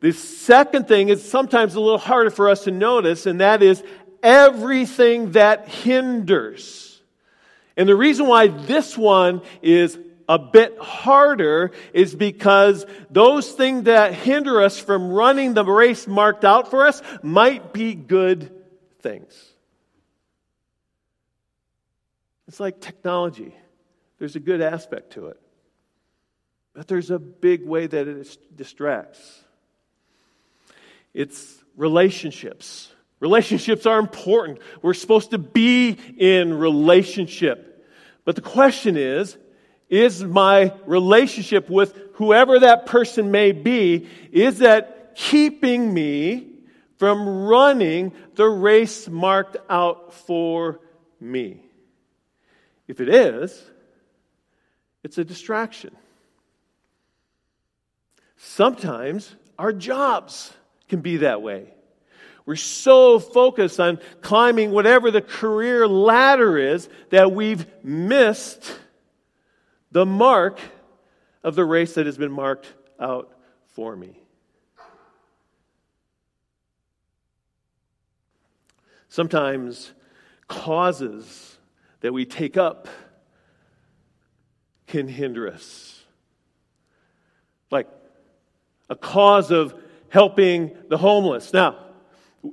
The 0.00 0.12
second 0.12 0.88
thing 0.88 1.10
is 1.10 1.28
sometimes 1.28 1.74
a 1.74 1.80
little 1.80 1.98
harder 1.98 2.30
for 2.30 2.48
us 2.48 2.64
to 2.64 2.70
notice, 2.70 3.26
and 3.26 3.40
that 3.40 3.62
is 3.62 3.82
everything 4.22 5.32
that 5.32 5.68
hinders. 5.68 7.02
And 7.76 7.88
the 7.88 7.96
reason 7.96 8.26
why 8.26 8.46
this 8.46 8.96
one 8.96 9.42
is 9.62 9.98
a 10.30 10.38
bit 10.38 10.78
harder 10.78 11.72
is 11.92 12.14
because 12.14 12.86
those 13.10 13.50
things 13.50 13.84
that 13.84 14.14
hinder 14.14 14.62
us 14.62 14.78
from 14.78 15.10
running 15.10 15.54
the 15.54 15.64
race 15.64 16.06
marked 16.06 16.44
out 16.44 16.70
for 16.70 16.86
us 16.86 17.02
might 17.20 17.72
be 17.72 17.96
good 17.96 18.54
things. 19.00 19.34
It's 22.46 22.60
like 22.60 22.80
technology, 22.80 23.56
there's 24.20 24.36
a 24.36 24.40
good 24.40 24.60
aspect 24.60 25.14
to 25.14 25.26
it, 25.26 25.40
but 26.74 26.86
there's 26.86 27.10
a 27.10 27.18
big 27.18 27.66
way 27.66 27.88
that 27.88 28.06
it 28.06 28.56
distracts. 28.56 29.42
It's 31.12 31.60
relationships. 31.76 32.92
Relationships 33.18 33.84
are 33.84 33.98
important. 33.98 34.60
We're 34.80 34.94
supposed 34.94 35.32
to 35.32 35.38
be 35.38 35.98
in 36.16 36.56
relationship. 36.56 37.84
But 38.24 38.36
the 38.36 38.42
question 38.42 38.96
is 38.96 39.36
is 39.90 40.22
my 40.22 40.72
relationship 40.86 41.68
with 41.68 41.94
whoever 42.14 42.60
that 42.60 42.86
person 42.86 43.30
may 43.30 43.52
be, 43.52 44.08
is 44.30 44.58
that 44.58 45.16
keeping 45.16 45.92
me 45.92 46.46
from 46.96 47.44
running 47.44 48.12
the 48.36 48.46
race 48.46 49.08
marked 49.08 49.56
out 49.68 50.14
for 50.14 50.80
me? 51.20 51.62
If 52.86 53.00
it 53.00 53.08
is, 53.08 53.62
it's 55.02 55.18
a 55.18 55.24
distraction. 55.24 55.94
Sometimes 58.36 59.34
our 59.58 59.72
jobs 59.72 60.52
can 60.88 61.00
be 61.00 61.18
that 61.18 61.42
way. 61.42 61.74
We're 62.46 62.56
so 62.56 63.18
focused 63.18 63.78
on 63.80 63.98
climbing 64.22 64.70
whatever 64.70 65.10
the 65.10 65.20
career 65.20 65.86
ladder 65.86 66.58
is 66.58 66.88
that 67.10 67.32
we've 67.32 67.66
missed 67.84 68.72
the 69.92 70.06
mark 70.06 70.60
of 71.42 71.54
the 71.54 71.64
race 71.64 71.94
that 71.94 72.06
has 72.06 72.16
been 72.16 72.32
marked 72.32 72.72
out 72.98 73.32
for 73.74 73.96
me. 73.96 74.20
Sometimes 79.08 79.92
causes 80.46 81.58
that 82.00 82.12
we 82.12 82.24
take 82.24 82.56
up 82.56 82.88
can 84.86 85.08
hinder 85.08 85.48
us. 85.48 86.02
Like 87.70 87.88
a 88.88 88.96
cause 88.96 89.50
of 89.50 89.74
helping 90.08 90.76
the 90.88 90.98
homeless. 90.98 91.52
Now, 91.52 91.76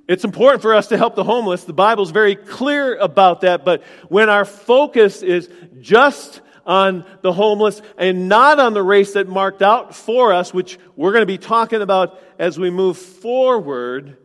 it's 0.08 0.24
important 0.24 0.62
for 0.62 0.74
us 0.74 0.88
to 0.88 0.98
help 0.98 1.15
the 1.15 1.24
homeless. 1.24 1.63
The 1.63 1.74
Bible's 1.74 2.12
very 2.12 2.36
clear 2.36 2.96
about 2.98 3.41
that, 3.41 3.63
but 3.63 3.84
when 4.10 4.29
our 4.29 4.46
focus 4.46 5.24
is 5.24 5.50
just 5.79 6.41
on 6.67 7.05
the 7.21 7.31
homeless 7.31 7.81
and 7.97 8.29
not 8.29 8.59
on 8.59 8.74
the 8.74 8.83
race 8.83 9.13
that 9.13 9.27
marked 9.27 9.62
out 9.62 9.95
for 9.95 10.33
us, 10.33 10.53
which 10.53 10.77
we're 10.95 11.13
going 11.13 11.24
to 11.24 11.25
be 11.25 11.38
talking 11.38 11.81
about 11.81 12.19
as 12.38 12.59
we 12.59 12.69
move 12.69 12.97
forward, 12.97 14.17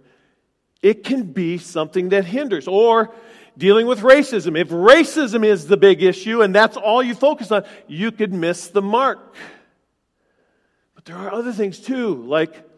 it 0.83 1.05
can 1.05 1.23
be 1.23 1.57
something 1.57 2.11
that 2.11 2.25
hinders. 2.25 2.67
Or 2.67 3.15
dealing 3.57 3.87
with 3.87 4.01
racism. 4.01 4.59
If 4.59 4.69
racism 4.69 5.45
is 5.45 5.67
the 5.67 5.77
big 5.77 6.03
issue 6.03 6.43
and 6.43 6.55
that's 6.55 6.77
all 6.77 7.03
you 7.03 7.15
focus 7.15 7.53
on, 7.53 7.65
you 7.87 8.11
could 8.11 8.33
miss 8.33 8.69
the 8.69 8.83
mark. 8.83 9.35
But 10.95 11.05
there 11.05 11.17
are 11.17 11.33
other 11.33 11.53
things 11.53 11.79
too, 11.79 12.15
like 12.25 12.69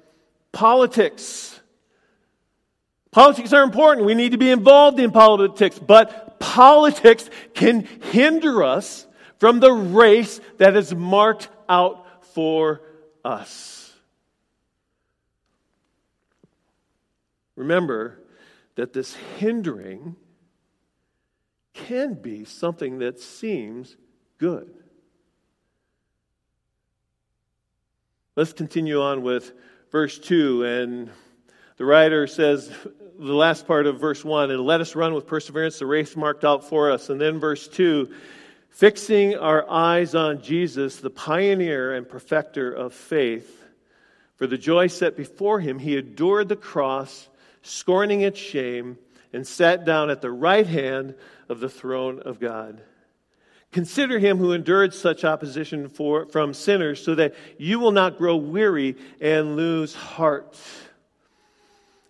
politics. 0.53 1.59
Politics 3.13 3.53
are 3.53 3.63
important. 3.63 4.07
We 4.07 4.15
need 4.15 4.33
to 4.33 4.39
be 4.39 4.51
involved 4.51 4.99
in 4.99 5.11
politics, 5.11 5.79
but 5.79 6.41
politics 6.41 7.31
can 7.55 7.87
hinder 8.13 8.65
us 8.65 9.07
from 9.39 9.61
the 9.61 9.73
race 9.73 10.41
that 10.59 10.77
is 10.77 10.95
marked 10.95 11.49
out 11.69 12.25
for 12.35 12.81
us. 13.25 13.93
Remember 17.57 18.21
that 18.75 18.93
this 18.93 19.15
hindering 19.39 20.17
can 21.73 22.15
be 22.15 22.45
something 22.45 22.99
that 22.99 23.21
seems 23.21 23.97
good. 24.39 24.73
Let's 28.37 28.53
continue 28.53 29.01
on 29.01 29.23
with 29.23 29.53
verse 29.93 30.19
2. 30.19 30.65
And 30.65 31.11
the 31.77 31.85
writer 31.85 32.27
says, 32.27 32.71
the 33.19 33.33
last 33.33 33.67
part 33.67 33.87
of 33.87 34.01
verse 34.01 34.25
1, 34.25 34.51
and 34.51 34.61
let 34.61 34.81
us 34.81 34.97
run 34.97 35.15
with 35.15 35.27
perseverance 35.27 35.79
the 35.79 35.87
race 35.87 36.17
marked 36.17 36.45
out 36.45 36.69
for 36.69 36.91
us. 36.91 37.11
And 37.11 37.21
then 37.21 37.39
verse 37.39 37.69
2 37.69 38.13
Fixing 38.75 39.37
our 39.37 39.71
eyes 39.71 40.17
on 40.17 40.43
Jesus, 40.43 40.97
the 40.97 41.09
pioneer 41.09 41.95
and 41.95 42.09
perfecter 42.09 42.73
of 42.73 42.93
faith, 42.93 43.65
for 44.35 44.49
the 44.49 44.59
joy 44.59 44.89
set 44.89 45.17
before 45.17 45.61
him, 45.61 45.79
he 45.79 45.97
endured 45.97 46.49
the 46.49 46.57
cross, 46.57 47.29
scorning 47.63 48.23
its 48.23 48.41
shame, 48.41 48.99
and 49.33 49.47
sat 49.47 49.85
down 49.85 50.11
at 50.11 50.23
the 50.23 50.31
right 50.33 50.67
hand 50.67 51.15
of 51.49 51.61
the 51.61 51.69
throne 51.69 52.19
of 52.19 52.41
God. 52.41 52.83
Consider 53.71 54.19
him 54.19 54.39
who 54.39 54.51
endured 54.51 54.93
such 54.93 55.25
opposition 55.25 55.89
for, 55.89 56.27
from 56.27 56.53
sinners, 56.53 57.01
so 57.01 57.15
that 57.15 57.37
you 57.57 57.79
will 57.79 57.93
not 57.93 58.19
grow 58.19 58.35
weary 58.35 58.97
and 59.21 59.55
lose 59.55 59.95
heart. 59.95 60.59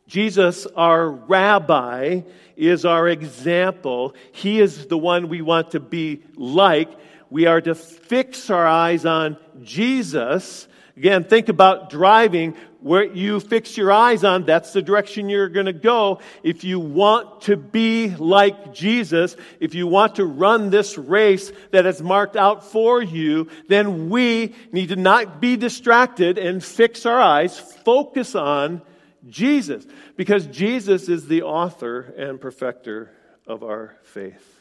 Jesus, 0.06 0.66
our 0.76 1.10
rabbi, 1.10 2.22
is 2.56 2.84
our 2.84 3.08
example. 3.08 4.14
He 4.32 4.60
is 4.60 4.86
the 4.86 4.98
one 4.98 5.28
we 5.28 5.42
want 5.42 5.72
to 5.72 5.80
be 5.80 6.22
like. 6.36 6.90
We 7.30 7.46
are 7.46 7.60
to 7.60 7.74
fix 7.74 8.50
our 8.50 8.66
eyes 8.66 9.06
on 9.06 9.36
Jesus. 9.62 10.68
Again, 10.96 11.24
think 11.24 11.48
about 11.48 11.90
driving. 11.90 12.54
Where 12.80 13.04
you 13.04 13.40
fix 13.40 13.78
your 13.78 13.90
eyes 13.90 14.24
on, 14.24 14.44
that's 14.44 14.74
the 14.74 14.82
direction 14.82 15.30
you're 15.30 15.48
going 15.48 15.66
to 15.66 15.72
go. 15.72 16.20
If 16.42 16.64
you 16.64 16.78
want 16.78 17.40
to 17.42 17.56
be 17.56 18.10
like 18.10 18.74
Jesus, 18.74 19.36
if 19.58 19.74
you 19.74 19.86
want 19.86 20.16
to 20.16 20.26
run 20.26 20.68
this 20.68 20.98
race 20.98 21.50
that 21.70 21.86
is 21.86 22.02
marked 22.02 22.36
out 22.36 22.62
for 22.70 23.02
you, 23.02 23.48
then 23.68 24.10
we 24.10 24.54
need 24.70 24.90
to 24.90 24.96
not 24.96 25.40
be 25.40 25.56
distracted 25.56 26.36
and 26.36 26.62
fix 26.62 27.06
our 27.06 27.18
eyes, 27.18 27.58
focus 27.58 28.34
on 28.34 28.82
Jesus, 29.28 29.86
because 30.16 30.46
Jesus 30.46 31.08
is 31.08 31.26
the 31.26 31.42
author 31.42 32.00
and 32.16 32.40
perfecter 32.40 33.10
of 33.46 33.62
our 33.62 33.96
faith. 34.02 34.60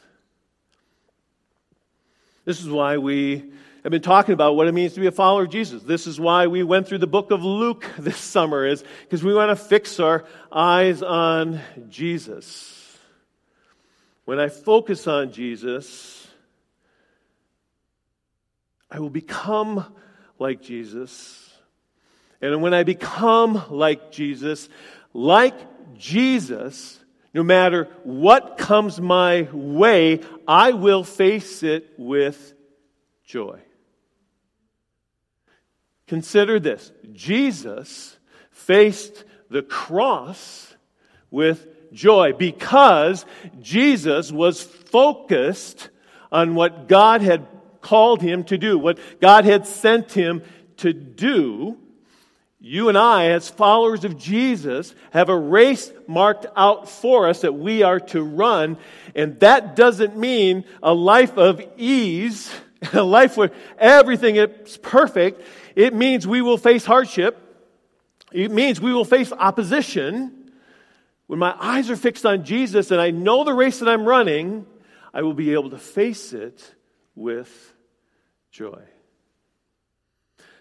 This 2.44 2.60
is 2.60 2.68
why 2.68 2.98
we 2.98 3.52
have 3.82 3.90
been 3.90 4.02
talking 4.02 4.32
about 4.32 4.56
what 4.56 4.66
it 4.66 4.72
means 4.72 4.94
to 4.94 5.00
be 5.00 5.06
a 5.06 5.12
follower 5.12 5.44
of 5.44 5.50
Jesus. 5.50 5.82
This 5.82 6.06
is 6.06 6.18
why 6.18 6.46
we 6.46 6.62
went 6.62 6.88
through 6.88 6.98
the 6.98 7.06
book 7.06 7.30
of 7.30 7.42
Luke 7.44 7.86
this 7.98 8.18
summer, 8.18 8.66
is 8.66 8.84
because 9.02 9.22
we 9.22 9.34
want 9.34 9.50
to 9.50 9.56
fix 9.56 10.00
our 10.00 10.24
eyes 10.50 11.02
on 11.02 11.60
Jesus. 11.88 12.98
When 14.24 14.38
I 14.38 14.48
focus 14.48 15.06
on 15.06 15.32
Jesus, 15.32 16.26
I 18.90 19.00
will 19.00 19.10
become 19.10 19.84
like 20.38 20.62
Jesus 20.62 21.43
and 22.52 22.62
when 22.62 22.74
I 22.74 22.82
become 22.82 23.64
like 23.70 24.12
Jesus, 24.12 24.68
like 25.12 25.54
Jesus, 25.96 27.00
no 27.32 27.42
matter 27.42 27.88
what 28.02 28.58
comes 28.58 29.00
my 29.00 29.48
way, 29.52 30.20
I 30.46 30.72
will 30.72 31.04
face 31.04 31.62
it 31.62 31.90
with 31.96 32.54
joy. 33.24 33.60
Consider 36.06 36.60
this 36.60 36.92
Jesus 37.12 38.16
faced 38.50 39.24
the 39.48 39.62
cross 39.62 40.74
with 41.30 41.66
joy 41.92 42.32
because 42.34 43.24
Jesus 43.60 44.30
was 44.30 44.62
focused 44.62 45.88
on 46.30 46.54
what 46.54 46.88
God 46.88 47.22
had 47.22 47.46
called 47.80 48.20
him 48.20 48.44
to 48.44 48.58
do, 48.58 48.78
what 48.78 48.98
God 49.20 49.44
had 49.44 49.66
sent 49.66 50.12
him 50.12 50.42
to 50.78 50.92
do. 50.92 51.78
You 52.66 52.88
and 52.88 52.96
I, 52.96 53.26
as 53.26 53.50
followers 53.50 54.06
of 54.06 54.16
Jesus, 54.16 54.94
have 55.10 55.28
a 55.28 55.36
race 55.36 55.92
marked 56.06 56.46
out 56.56 56.88
for 56.88 57.28
us 57.28 57.42
that 57.42 57.52
we 57.52 57.82
are 57.82 58.00
to 58.00 58.22
run. 58.22 58.78
And 59.14 59.38
that 59.40 59.76
doesn't 59.76 60.16
mean 60.16 60.64
a 60.82 60.94
life 60.94 61.36
of 61.36 61.60
ease, 61.76 62.50
a 62.94 63.02
life 63.02 63.36
where 63.36 63.50
everything 63.76 64.36
is 64.36 64.78
perfect. 64.78 65.42
It 65.76 65.92
means 65.92 66.26
we 66.26 66.40
will 66.40 66.56
face 66.56 66.86
hardship. 66.86 67.36
It 68.32 68.50
means 68.50 68.80
we 68.80 68.94
will 68.94 69.04
face 69.04 69.30
opposition. 69.30 70.50
When 71.26 71.38
my 71.38 71.54
eyes 71.60 71.90
are 71.90 71.96
fixed 71.96 72.24
on 72.24 72.46
Jesus 72.46 72.90
and 72.90 72.98
I 72.98 73.10
know 73.10 73.44
the 73.44 73.52
race 73.52 73.80
that 73.80 73.90
I'm 73.90 74.06
running, 74.06 74.64
I 75.12 75.20
will 75.20 75.34
be 75.34 75.52
able 75.52 75.68
to 75.68 75.78
face 75.78 76.32
it 76.32 76.74
with 77.14 77.74
joy. 78.50 78.84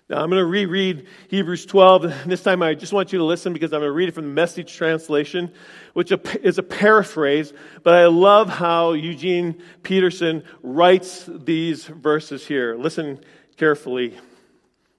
Now, 0.10 0.22
I'm 0.22 0.30
going 0.30 0.42
to 0.42 0.46
reread 0.46 1.08
Hebrews 1.30 1.66
12. 1.66 2.26
This 2.26 2.44
time, 2.44 2.62
I 2.62 2.74
just 2.74 2.92
want 2.92 3.14
you 3.14 3.20
to 3.20 3.26
listen 3.26 3.54
because 3.54 3.72
I'm 3.72 3.80
going 3.80 3.90
to 3.90 3.96
read 3.96 4.10
it 4.10 4.16
from 4.16 4.26
the 4.26 4.32
message 4.32 4.76
translation, 4.76 5.50
which 5.94 6.12
is 6.42 6.58
a 6.58 6.64
paraphrase. 6.64 7.54
But 7.84 7.94
I 7.96 8.08
love 8.08 8.50
how 8.50 8.94
Eugene 8.94 9.62
Peterson 9.82 10.44
writes 10.62 11.30
these 11.30 11.86
verses 11.86 12.46
here. 12.46 12.76
Listen 12.76 13.18
carefully. 13.56 14.18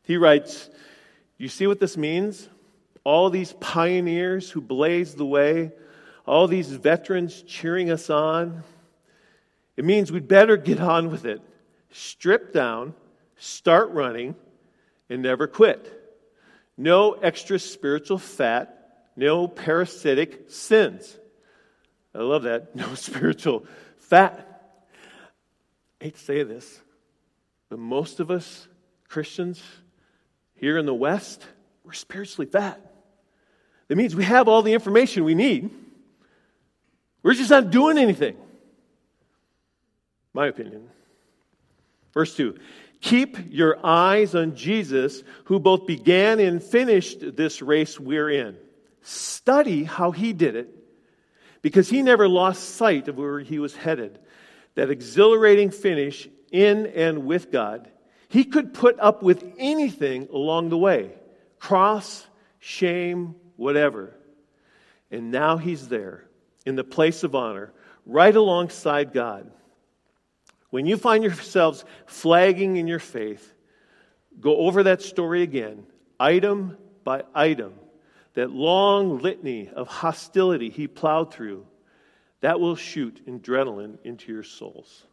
He 0.04 0.16
writes, 0.16 0.70
You 1.36 1.48
see 1.48 1.66
what 1.66 1.80
this 1.80 1.98
means? 1.98 2.48
All 3.04 3.28
these 3.28 3.52
pioneers 3.60 4.50
who 4.50 4.62
blazed 4.62 5.18
the 5.18 5.26
way, 5.26 5.72
all 6.26 6.48
these 6.48 6.68
veterans 6.70 7.42
cheering 7.42 7.90
us 7.90 8.08
on. 8.08 8.62
It 9.76 9.84
means 9.84 10.10
we'd 10.10 10.28
better 10.28 10.56
get 10.56 10.80
on 10.80 11.10
with 11.10 11.26
it. 11.26 11.42
Strip 11.90 12.54
down, 12.54 12.94
start 13.36 13.90
running 13.90 14.34
and 15.08 15.22
never 15.22 15.46
quit. 15.46 16.00
No 16.76 17.12
extra 17.12 17.58
spiritual 17.58 18.18
fat, 18.18 19.06
no 19.16 19.46
parasitic 19.46 20.50
sins. 20.50 21.16
I 22.14 22.18
love 22.18 22.44
that. 22.44 22.74
No 22.76 22.94
spiritual 22.94 23.66
fat. 23.98 24.50
I 26.00 26.04
hate 26.04 26.16
to 26.16 26.20
say 26.20 26.42
this, 26.42 26.80
but 27.68 27.78
most 27.78 28.20
of 28.20 28.30
us 28.30 28.68
Christians 29.08 29.62
here 30.54 30.76
in 30.76 30.86
the 30.86 30.94
West, 30.94 31.44
we're 31.84 31.92
spiritually 31.92 32.46
fat. 32.46 32.80
That 33.88 33.96
means 33.96 34.16
we 34.16 34.24
have 34.24 34.48
all 34.48 34.62
the 34.62 34.72
information 34.72 35.24
we 35.24 35.34
need. 35.34 35.70
We're 37.22 37.34
just 37.34 37.50
not 37.50 37.70
doing 37.70 37.98
anything. 37.98 38.36
My 40.32 40.48
opinion. 40.48 40.88
Verse 42.12 42.36
2 42.36 42.56
Keep 43.04 43.52
your 43.52 43.84
eyes 43.84 44.34
on 44.34 44.56
Jesus, 44.56 45.22
who 45.44 45.60
both 45.60 45.86
began 45.86 46.40
and 46.40 46.62
finished 46.62 47.36
this 47.36 47.60
race 47.60 48.00
we're 48.00 48.30
in. 48.30 48.56
Study 49.02 49.84
how 49.84 50.10
he 50.10 50.32
did 50.32 50.56
it, 50.56 50.74
because 51.60 51.90
he 51.90 52.00
never 52.00 52.26
lost 52.26 52.76
sight 52.76 53.06
of 53.08 53.18
where 53.18 53.40
he 53.40 53.58
was 53.58 53.76
headed. 53.76 54.18
That 54.74 54.88
exhilarating 54.88 55.70
finish 55.70 56.30
in 56.50 56.86
and 56.86 57.26
with 57.26 57.52
God. 57.52 57.90
He 58.30 58.42
could 58.42 58.72
put 58.72 58.98
up 58.98 59.22
with 59.22 59.52
anything 59.58 60.26
along 60.32 60.70
the 60.70 60.78
way 60.78 61.10
cross, 61.58 62.26
shame, 62.58 63.34
whatever. 63.56 64.14
And 65.10 65.30
now 65.30 65.58
he's 65.58 65.88
there 65.88 66.24
in 66.64 66.74
the 66.74 66.84
place 66.84 67.22
of 67.22 67.34
honor, 67.34 67.74
right 68.06 68.34
alongside 68.34 69.12
God. 69.12 69.50
When 70.74 70.86
you 70.86 70.96
find 70.96 71.22
yourselves 71.22 71.84
flagging 72.04 72.78
in 72.78 72.88
your 72.88 72.98
faith, 72.98 73.54
go 74.40 74.56
over 74.56 74.82
that 74.82 75.02
story 75.02 75.42
again, 75.42 75.86
item 76.18 76.76
by 77.04 77.22
item. 77.32 77.74
That 78.32 78.50
long 78.50 79.20
litany 79.20 79.68
of 79.68 79.86
hostility 79.86 80.70
he 80.70 80.88
plowed 80.88 81.32
through, 81.32 81.64
that 82.40 82.58
will 82.58 82.74
shoot 82.74 83.24
adrenaline 83.24 83.98
into 84.02 84.32
your 84.32 84.42
souls. 84.42 85.06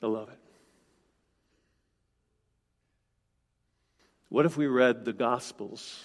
I 0.00 0.06
love 0.06 0.28
it. 0.28 0.38
What 4.28 4.46
if 4.46 4.56
we 4.56 4.68
read 4.68 5.04
the 5.04 5.12
Gospels 5.12 6.04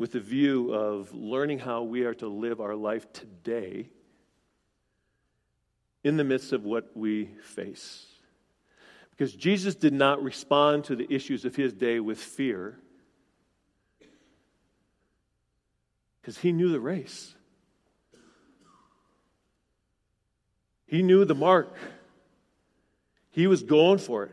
with 0.00 0.12
the 0.12 0.18
view 0.18 0.72
of 0.72 1.12
learning 1.12 1.58
how 1.58 1.82
we 1.82 2.04
are 2.04 2.14
to 2.14 2.26
live 2.26 2.58
our 2.58 2.74
life 2.74 3.12
today 3.12 3.86
in 6.02 6.16
the 6.16 6.24
midst 6.24 6.54
of 6.54 6.64
what 6.64 6.96
we 6.96 7.26
face. 7.42 8.06
Because 9.10 9.34
Jesus 9.34 9.74
did 9.74 9.92
not 9.92 10.22
respond 10.22 10.84
to 10.84 10.96
the 10.96 11.06
issues 11.12 11.44
of 11.44 11.54
his 11.54 11.74
day 11.74 12.00
with 12.00 12.18
fear, 12.18 12.78
because 16.22 16.38
he 16.38 16.50
knew 16.50 16.70
the 16.70 16.80
race. 16.80 17.34
He 20.86 21.02
knew 21.02 21.26
the 21.26 21.34
mark. 21.34 21.76
He 23.32 23.46
was 23.46 23.62
going 23.62 23.98
for 23.98 24.24
it. 24.24 24.32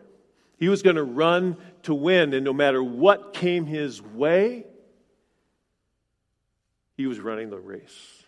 He 0.56 0.70
was 0.70 0.82
going 0.82 0.96
to 0.96 1.04
run 1.04 1.58
to 1.84 1.94
win, 1.94 2.34
and 2.34 2.46
no 2.46 2.54
matter 2.54 2.82
what 2.82 3.34
came 3.34 3.66
his 3.66 4.02
way, 4.02 4.64
he 6.98 7.06
was 7.06 7.20
running 7.20 7.52
the 7.52 7.60
race. 7.60 8.24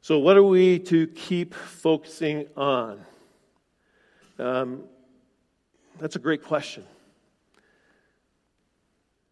So, 0.00 0.18
what 0.18 0.36
are 0.36 0.42
we 0.42 0.78
to 0.78 1.08
keep 1.08 1.52
focusing 1.52 2.46
on? 2.56 3.04
Um, 4.38 4.84
that's 5.98 6.16
a 6.16 6.18
great 6.18 6.42
question. 6.42 6.84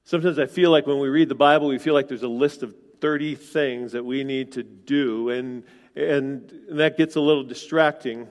Sometimes 0.04 0.38
I 0.38 0.46
feel 0.46 0.70
like 0.70 0.86
when 0.86 0.98
we 0.98 1.08
read 1.08 1.28
the 1.28 1.34
Bible, 1.34 1.68
we 1.68 1.78
feel 1.78 1.94
like 1.94 2.08
there's 2.08 2.22
a 2.22 2.28
list 2.28 2.62
of 2.62 2.74
30 3.00 3.36
things 3.36 3.92
that 3.92 4.04
we 4.04 4.24
need 4.24 4.52
to 4.52 4.62
do, 4.62 5.30
and, 5.30 5.64
and, 5.94 6.50
and 6.68 6.78
that 6.78 6.96
gets 6.96 7.16
a 7.16 7.20
little 7.20 7.44
distracting. 7.44 8.26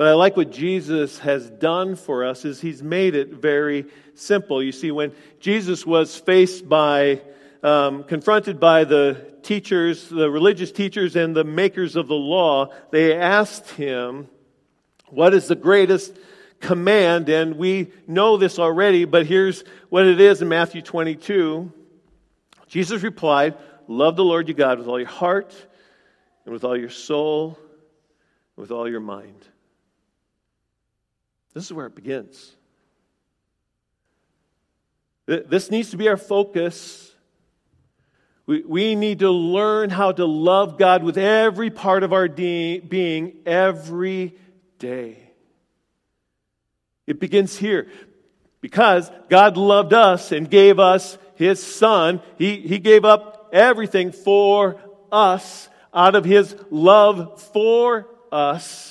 But 0.00 0.08
I 0.08 0.14
like 0.14 0.34
what 0.34 0.50
Jesus 0.50 1.18
has 1.18 1.50
done 1.50 1.94
for 1.94 2.24
us 2.24 2.46
is 2.46 2.58
he's 2.58 2.82
made 2.82 3.14
it 3.14 3.34
very 3.34 3.84
simple. 4.14 4.62
You 4.62 4.72
see, 4.72 4.90
when 4.90 5.12
Jesus 5.40 5.84
was 5.84 6.16
faced 6.16 6.66
by, 6.66 7.20
um, 7.62 8.04
confronted 8.04 8.58
by 8.58 8.84
the 8.84 9.22
teachers, 9.42 10.08
the 10.08 10.30
religious 10.30 10.72
teachers 10.72 11.16
and 11.16 11.36
the 11.36 11.44
makers 11.44 11.96
of 11.96 12.08
the 12.08 12.14
law, 12.14 12.70
they 12.90 13.14
asked 13.14 13.68
him, 13.72 14.26
what 15.08 15.34
is 15.34 15.48
the 15.48 15.54
greatest 15.54 16.16
command? 16.60 17.28
And 17.28 17.58
we 17.58 17.92
know 18.06 18.38
this 18.38 18.58
already, 18.58 19.04
but 19.04 19.26
here's 19.26 19.64
what 19.90 20.06
it 20.06 20.18
is 20.18 20.40
in 20.40 20.48
Matthew 20.48 20.80
22. 20.80 21.70
Jesus 22.68 23.02
replied, 23.02 23.54
Love 23.86 24.16
the 24.16 24.24
Lord 24.24 24.48
your 24.48 24.56
God 24.56 24.78
with 24.78 24.88
all 24.88 24.98
your 24.98 25.08
heart 25.08 25.54
and 26.46 26.54
with 26.54 26.64
all 26.64 26.74
your 26.74 26.88
soul 26.88 27.58
and 28.56 28.62
with 28.62 28.70
all 28.70 28.88
your 28.88 29.00
mind. 29.00 29.49
This 31.54 31.64
is 31.64 31.72
where 31.72 31.86
it 31.86 31.94
begins. 31.94 32.56
This 35.26 35.70
needs 35.70 35.90
to 35.90 35.96
be 35.96 36.08
our 36.08 36.16
focus. 36.16 37.14
We, 38.46 38.62
we 38.62 38.94
need 38.96 39.20
to 39.20 39.30
learn 39.30 39.90
how 39.90 40.10
to 40.10 40.24
love 40.24 40.76
God 40.76 41.04
with 41.04 41.16
every 41.16 41.70
part 41.70 42.02
of 42.02 42.12
our 42.12 42.26
de- 42.26 42.80
being 42.80 43.36
every 43.46 44.34
day. 44.80 45.30
It 47.06 47.20
begins 47.20 47.56
here 47.56 47.88
because 48.60 49.10
God 49.28 49.56
loved 49.56 49.92
us 49.92 50.32
and 50.32 50.50
gave 50.50 50.80
us 50.80 51.16
His 51.36 51.62
Son. 51.64 52.20
He, 52.38 52.60
he 52.60 52.80
gave 52.80 53.04
up 53.04 53.50
everything 53.52 54.10
for 54.10 54.80
us 55.12 55.68
out 55.94 56.16
of 56.16 56.24
His 56.24 56.56
love 56.70 57.40
for 57.52 58.08
us. 58.32 58.89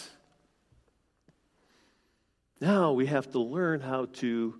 Now 2.62 2.92
we 2.92 3.06
have 3.06 3.32
to 3.32 3.40
learn 3.40 3.80
how 3.80 4.06
to 4.14 4.56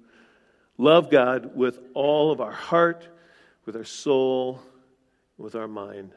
love 0.78 1.12
God 1.12 1.56
with 1.56 1.80
all 1.94 2.32
of 2.32 2.40
our 2.40 2.52
heart, 2.52 3.08
with 3.66 3.76
our 3.76 3.84
soul, 3.84 4.62
with 5.38 5.56
our 5.56 5.68
mind. 5.68 6.14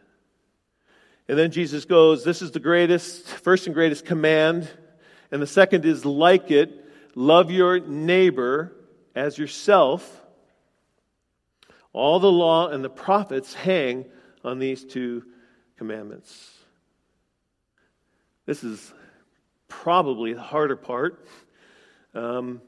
And 1.29 1.39
then 1.39 1.51
Jesus 1.51 1.85
goes, 1.85 2.25
This 2.25 2.43
is 2.43 2.53
the 2.53 2.61
greatest, 2.61 3.27
first 3.27 3.67
and 3.67 3.75
greatest 3.75 4.05
command. 4.05 4.69
And 5.31 5.41
the 5.41 5.47
second 5.47 5.85
is 5.85 6.05
like 6.05 6.51
it 6.51 6.79
love 7.15 7.51
your 7.51 7.81
neighbor 7.81 8.77
as 9.15 9.37
yourself. 9.37 10.21
All 11.93 12.21
the 12.21 12.33
law 12.33 12.69
and 12.69 12.83
the 12.83 12.91
prophets 12.91 13.53
hang 13.55 14.07
on 14.45 14.59
these 14.59 14.85
two 14.85 15.25
commandments. 15.77 16.59
This 18.47 18.65
is 18.65 18.93
probably 19.69 20.33
the 20.33 20.43
harder 20.43 20.77
part 20.77 21.27
um, 22.15 22.61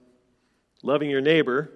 loving 0.83 1.11
your 1.11 1.21
neighbor. 1.21 1.71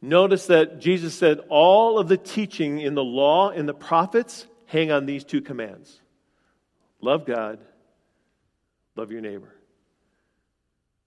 Notice 0.00 0.46
that 0.46 0.80
Jesus 0.80 1.14
said 1.14 1.40
all 1.48 1.98
of 1.98 2.08
the 2.08 2.16
teaching 2.16 2.80
in 2.80 2.94
the 2.94 3.04
law 3.04 3.50
and 3.50 3.68
the 3.68 3.74
prophets 3.74 4.46
hang 4.66 4.90
on 4.90 5.06
these 5.06 5.24
two 5.24 5.40
commands 5.40 6.00
love 7.00 7.26
God, 7.26 7.58
love 8.96 9.10
your 9.10 9.20
neighbor. 9.20 9.52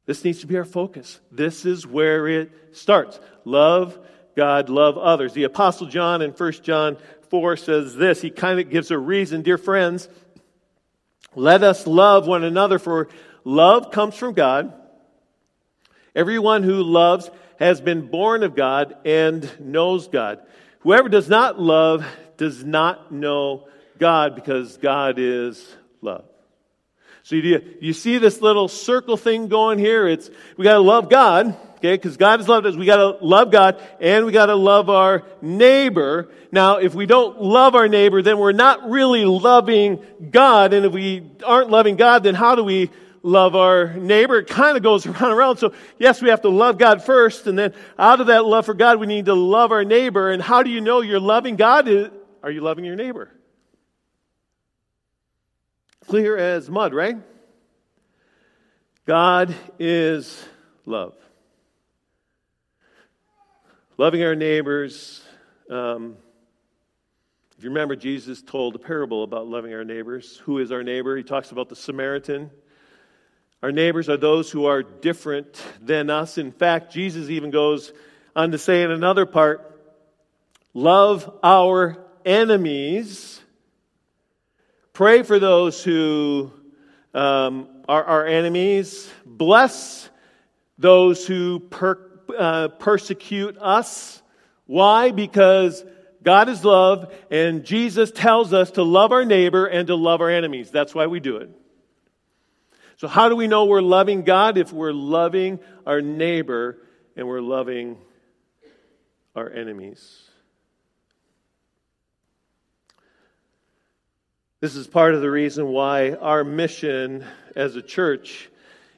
This 0.05 0.23
needs 0.23 0.41
to 0.41 0.47
be 0.47 0.57
our 0.57 0.65
focus. 0.65 1.19
This 1.31 1.65
is 1.65 1.87
where 1.87 2.27
it 2.27 2.51
starts. 2.73 3.19
Love 3.43 3.97
God, 4.35 4.69
love 4.69 4.97
others. 4.97 5.33
The 5.33 5.45
Apostle 5.45 5.87
John 5.87 6.21
in 6.21 6.31
1 6.31 6.51
John 6.61 6.97
4 7.29 7.57
says 7.57 7.95
this. 7.95 8.21
He 8.21 8.29
kind 8.29 8.59
of 8.59 8.69
gives 8.69 8.91
a 8.91 8.97
reason. 8.97 9.41
Dear 9.41 9.57
friends, 9.57 10.07
let 11.33 11.63
us 11.63 11.87
love 11.87 12.27
one 12.27 12.43
another, 12.43 12.77
for 12.77 13.09
Love 13.45 13.91
comes 13.91 14.15
from 14.15 14.33
God. 14.33 14.73
Everyone 16.15 16.63
who 16.63 16.81
loves 16.81 17.29
has 17.59 17.79
been 17.79 18.07
born 18.07 18.43
of 18.43 18.55
God 18.55 18.97
and 19.05 19.49
knows 19.59 20.07
God. 20.07 20.39
Whoever 20.79 21.07
does 21.09 21.29
not 21.29 21.59
love 21.59 22.05
does 22.37 22.63
not 22.63 23.11
know 23.11 23.67
God 23.97 24.35
because 24.35 24.77
God 24.77 25.19
is 25.19 25.75
love. 26.01 26.25
So 27.23 27.35
you, 27.35 27.75
you 27.81 27.93
see 27.93 28.17
this 28.17 28.41
little 28.41 28.67
circle 28.67 29.17
thing 29.17 29.47
going 29.47 29.79
here? 29.79 30.07
It's 30.07 30.29
we 30.57 30.63
got 30.63 30.73
to 30.73 30.79
love 30.79 31.09
God, 31.09 31.57
okay? 31.77 31.93
Because 31.93 32.17
God 32.17 32.39
has 32.39 32.47
loved 32.47 32.67
us. 32.67 32.75
We 32.75 32.85
got 32.85 32.97
to 32.97 33.25
love 33.25 33.51
God 33.51 33.81
and 33.99 34.25
we 34.25 34.31
got 34.31 34.47
to 34.47 34.55
love 34.55 34.89
our 34.89 35.23
neighbor. 35.41 36.29
Now, 36.51 36.77
if 36.77 36.93
we 36.93 37.05
don't 37.05 37.41
love 37.41 37.73
our 37.73 37.87
neighbor, 37.87 38.21
then 38.21 38.37
we're 38.37 38.51
not 38.51 38.89
really 38.89 39.25
loving 39.25 40.03
God. 40.29 40.73
And 40.73 40.85
if 40.85 40.93
we 40.93 41.31
aren't 41.43 41.71
loving 41.71 41.95
God, 41.95 42.23
then 42.23 42.35
how 42.35 42.55
do 42.55 42.63
we 42.63 42.91
love 43.25 43.55
our 43.55 43.93
neighbor. 43.93 44.37
It 44.37 44.47
kind 44.47 44.77
of 44.77 44.83
goes 44.83 45.05
around 45.05 45.23
and 45.23 45.33
around. 45.33 45.57
So, 45.57 45.73
yes, 45.97 46.21
we 46.21 46.29
have 46.29 46.41
to 46.41 46.49
love 46.49 46.77
God 46.77 47.03
first, 47.03 47.47
and 47.47 47.57
then 47.57 47.73
out 47.97 48.21
of 48.21 48.27
that 48.27 48.45
love 48.45 48.65
for 48.65 48.73
God, 48.73 48.99
we 48.99 49.07
need 49.07 49.25
to 49.25 49.33
love 49.33 49.71
our 49.71 49.83
neighbor. 49.83 50.31
And 50.31 50.41
how 50.41 50.63
do 50.63 50.69
you 50.69 50.79
know 50.79 51.01
you're 51.01 51.19
loving 51.19 51.55
God? 51.55 51.89
Are 52.43 52.51
you 52.51 52.61
loving 52.61 52.85
your 52.85 52.95
neighbor? 52.95 53.31
Clear 56.07 56.37
as 56.37 56.69
mud, 56.69 56.93
right? 56.93 57.17
God 59.07 59.55
is 59.79 60.45
love. 60.85 61.15
Loving 63.97 64.23
our 64.23 64.35
neighbors. 64.35 65.23
Um, 65.69 66.17
if 67.57 67.63
you 67.63 67.69
remember, 67.69 67.95
Jesus 67.95 68.43
told 68.43 68.75
a 68.75 68.79
parable 68.79 69.23
about 69.23 69.47
loving 69.47 69.73
our 69.73 69.85
neighbors. 69.85 70.37
Who 70.43 70.59
is 70.59 70.71
our 70.71 70.83
neighbor? 70.83 71.17
He 71.17 71.23
talks 71.23 71.51
about 71.51 71.69
the 71.69 71.75
Samaritan. 71.75 72.51
Our 73.63 73.71
neighbors 73.71 74.09
are 74.09 74.17
those 74.17 74.51
who 74.51 74.65
are 74.65 74.83
different 74.83 75.61
than 75.81 76.09
us. 76.09 76.37
In 76.37 76.51
fact, 76.51 76.93
Jesus 76.93 77.29
even 77.29 77.51
goes 77.51 77.91
on 78.35 78.51
to 78.51 78.57
say 78.57 78.83
in 78.83 78.91
another 78.91 79.25
part, 79.25 79.81
love 80.73 81.39
our 81.41 81.97
enemies, 82.25 83.41
pray 84.93 85.23
for 85.23 85.39
those 85.39 85.83
who 85.83 86.51
um, 87.13 87.67
are 87.87 88.03
our 88.03 88.25
enemies, 88.25 89.09
bless 89.25 90.09
those 90.77 91.25
who 91.25 91.59
per, 91.59 91.97
uh, 92.37 92.67
persecute 92.67 93.57
us. 93.57 94.21
Why? 94.65 95.11
Because 95.11 95.83
God 96.23 96.49
is 96.49 96.65
love, 96.65 97.13
and 97.31 97.63
Jesus 97.63 98.11
tells 98.11 98.51
us 98.51 98.71
to 98.71 98.83
love 98.83 99.11
our 99.11 99.23
neighbor 99.23 99.65
and 99.67 99.87
to 99.87 99.95
love 99.95 100.21
our 100.21 100.29
enemies. 100.29 100.71
That's 100.71 100.93
why 100.93 101.07
we 101.07 101.19
do 101.19 101.37
it. 101.37 101.49
So, 102.97 103.07
how 103.07 103.27
do 103.29 103.35
we 103.35 103.47
know 103.47 103.65
we're 103.65 103.81
loving 103.81 104.23
God? 104.23 104.57
If 104.57 104.71
we're 104.71 104.93
loving 104.93 105.59
our 105.85 106.01
neighbor 106.01 106.77
and 107.15 107.27
we're 107.27 107.41
loving 107.41 107.97
our 109.35 109.49
enemies. 109.49 110.21
This 114.61 114.77
is 114.77 114.87
part 114.87 115.13
of 115.13 115.21
the 115.21 115.29
reason 115.29 115.67
why 115.67 116.13
our 116.13 116.43
mission 116.43 117.25
as 117.55 117.75
a 117.75 117.81
church 117.81 118.49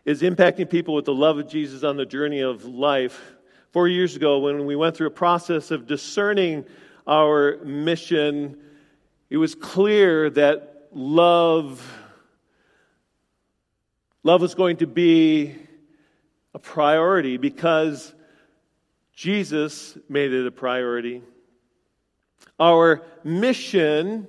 is 0.05 0.21
impacting 0.21 0.69
people 0.69 0.93
with 0.93 1.05
the 1.05 1.13
love 1.13 1.39
of 1.39 1.49
Jesus 1.49 1.83
on 1.83 1.97
the 1.97 2.05
journey 2.05 2.41
of 2.41 2.65
life. 2.65 3.19
Four 3.71 3.87
years 3.87 4.15
ago, 4.15 4.39
when 4.39 4.65
we 4.65 4.75
went 4.75 4.95
through 4.95 5.07
a 5.07 5.11
process 5.11 5.71
of 5.71 5.87
discerning 5.87 6.65
our 7.07 7.57
mission, 7.65 8.57
it 9.29 9.37
was 9.37 9.55
clear 9.55 10.29
that 10.29 10.87
love 10.93 11.85
Love 14.27 14.41
was 14.41 14.55
going 14.55 14.75
to 14.75 14.87
be 14.87 15.55
a 16.53 16.59
priority 16.59 17.37
because 17.37 18.13
Jesus 19.13 19.97
made 20.09 20.33
it 20.33 20.45
a 20.45 20.51
priority. 20.51 21.21
Our 22.59 23.03
mission 23.23 24.27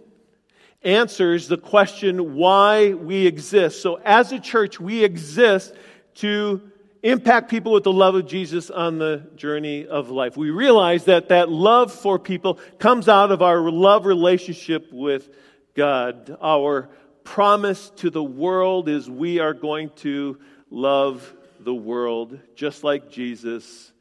answers 0.83 1.49
the 1.49 1.59
question 1.59 2.37
why 2.37 2.95
we 2.95 3.27
exist. 3.27 3.83
So, 3.83 3.97
as 4.05 4.31
a 4.31 4.39
church, 4.39 4.79
we 4.79 5.03
exist 5.03 5.75
to 6.19 6.63
impact 7.03 7.51
people 7.51 7.73
with 7.73 7.83
the 7.83 7.93
love 7.93 8.15
of 8.15 8.29
Jesus 8.29 8.71
on 8.71 8.99
the 8.99 9.29
journey 9.35 9.85
of 9.85 10.11
life. 10.11 10.37
We 10.37 10.51
realize 10.51 11.07
that 11.07 11.31
that 11.31 11.51
love 11.51 11.93
for 11.93 12.21
people 12.21 12.61
comes 12.79 13.09
out 13.09 13.33
of 13.33 13.43
our 13.43 13.69
love 13.69 14.07
relationship 14.07 14.93
with 14.93 15.29
God, 15.75 16.37
our 16.41 16.89
promise 17.29 17.91
to 17.91 18.09
the 18.09 18.25
world 18.25 18.89
is 18.89 19.09
we 19.09 19.39
are 19.39 19.53
going 19.53 19.91
to 19.97 20.39
love 20.71 21.35
the 21.61 21.75
world 21.75 22.41
just 22.55 22.83
like 22.83 23.11
Jesus 23.11 23.93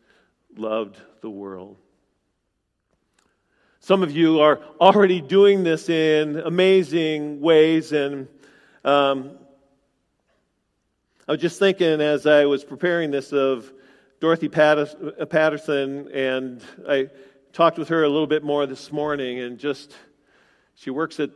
loved 0.55 0.97
the 1.19 1.29
world. 1.29 1.75
Some 3.81 4.01
of 4.01 4.11
you 4.11 4.39
are 4.39 4.61
already 4.79 5.19
doing 5.19 5.65
this 5.65 5.89
in 5.89 6.39
amazing 6.39 7.41
ways, 7.41 7.91
and 7.91 8.29
um, 8.85 9.37
I 11.27 11.33
was 11.33 11.41
just 11.41 11.59
thinking 11.59 11.99
as 11.99 12.25
I 12.25 12.45
was 12.45 12.63
preparing 12.63 13.11
this 13.11 13.33
of 13.33 13.69
Dorothy 14.21 14.47
Patterson, 14.47 16.09
and 16.13 16.63
I 16.87 17.09
talked 17.51 17.77
with 17.77 17.89
her 17.89 18.05
a 18.05 18.09
little 18.09 18.25
bit 18.25 18.45
more 18.45 18.65
this 18.65 18.89
morning, 18.89 19.41
and 19.41 19.59
just 19.59 19.93
she 20.75 20.91
works 20.91 21.19
at 21.19 21.31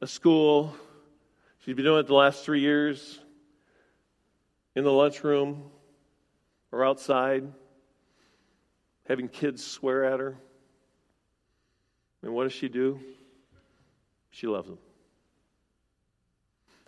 a 0.00 0.08
school. 0.08 0.74
She's 1.68 1.76
been 1.76 1.84
doing 1.84 2.00
it 2.00 2.06
the 2.06 2.14
last 2.14 2.46
three 2.46 2.60
years 2.60 3.18
in 4.74 4.84
the 4.84 4.90
lunchroom 4.90 5.64
or 6.72 6.82
outside, 6.82 7.44
having 9.06 9.28
kids 9.28 9.66
swear 9.66 10.06
at 10.06 10.18
her. 10.18 10.38
And 12.22 12.32
what 12.32 12.44
does 12.44 12.54
she 12.54 12.70
do? 12.70 12.98
She 14.30 14.46
loves 14.46 14.66
them. 14.66 14.78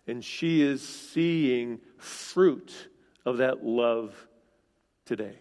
And 0.07 0.25
she 0.25 0.63
is 0.63 0.81
seeing 0.81 1.81
fruit 1.99 2.89
of 3.27 3.37
that 3.37 3.63
love 3.63 4.15
today. 5.05 5.37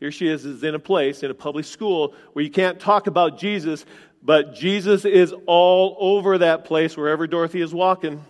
Here 0.00 0.10
she 0.10 0.28
is, 0.28 0.46
is 0.46 0.64
in 0.64 0.74
a 0.74 0.78
place, 0.78 1.22
in 1.22 1.30
a 1.30 1.34
public 1.34 1.66
school, 1.66 2.14
where 2.32 2.42
you 2.42 2.50
can't 2.50 2.80
talk 2.80 3.06
about 3.06 3.38
Jesus, 3.38 3.84
but 4.22 4.54
Jesus 4.54 5.04
is 5.04 5.34
all 5.46 5.96
over 6.00 6.38
that 6.38 6.64
place 6.64 6.96
wherever 6.96 7.26
Dorothy 7.26 7.60
is 7.60 7.74
walking. 7.74 8.24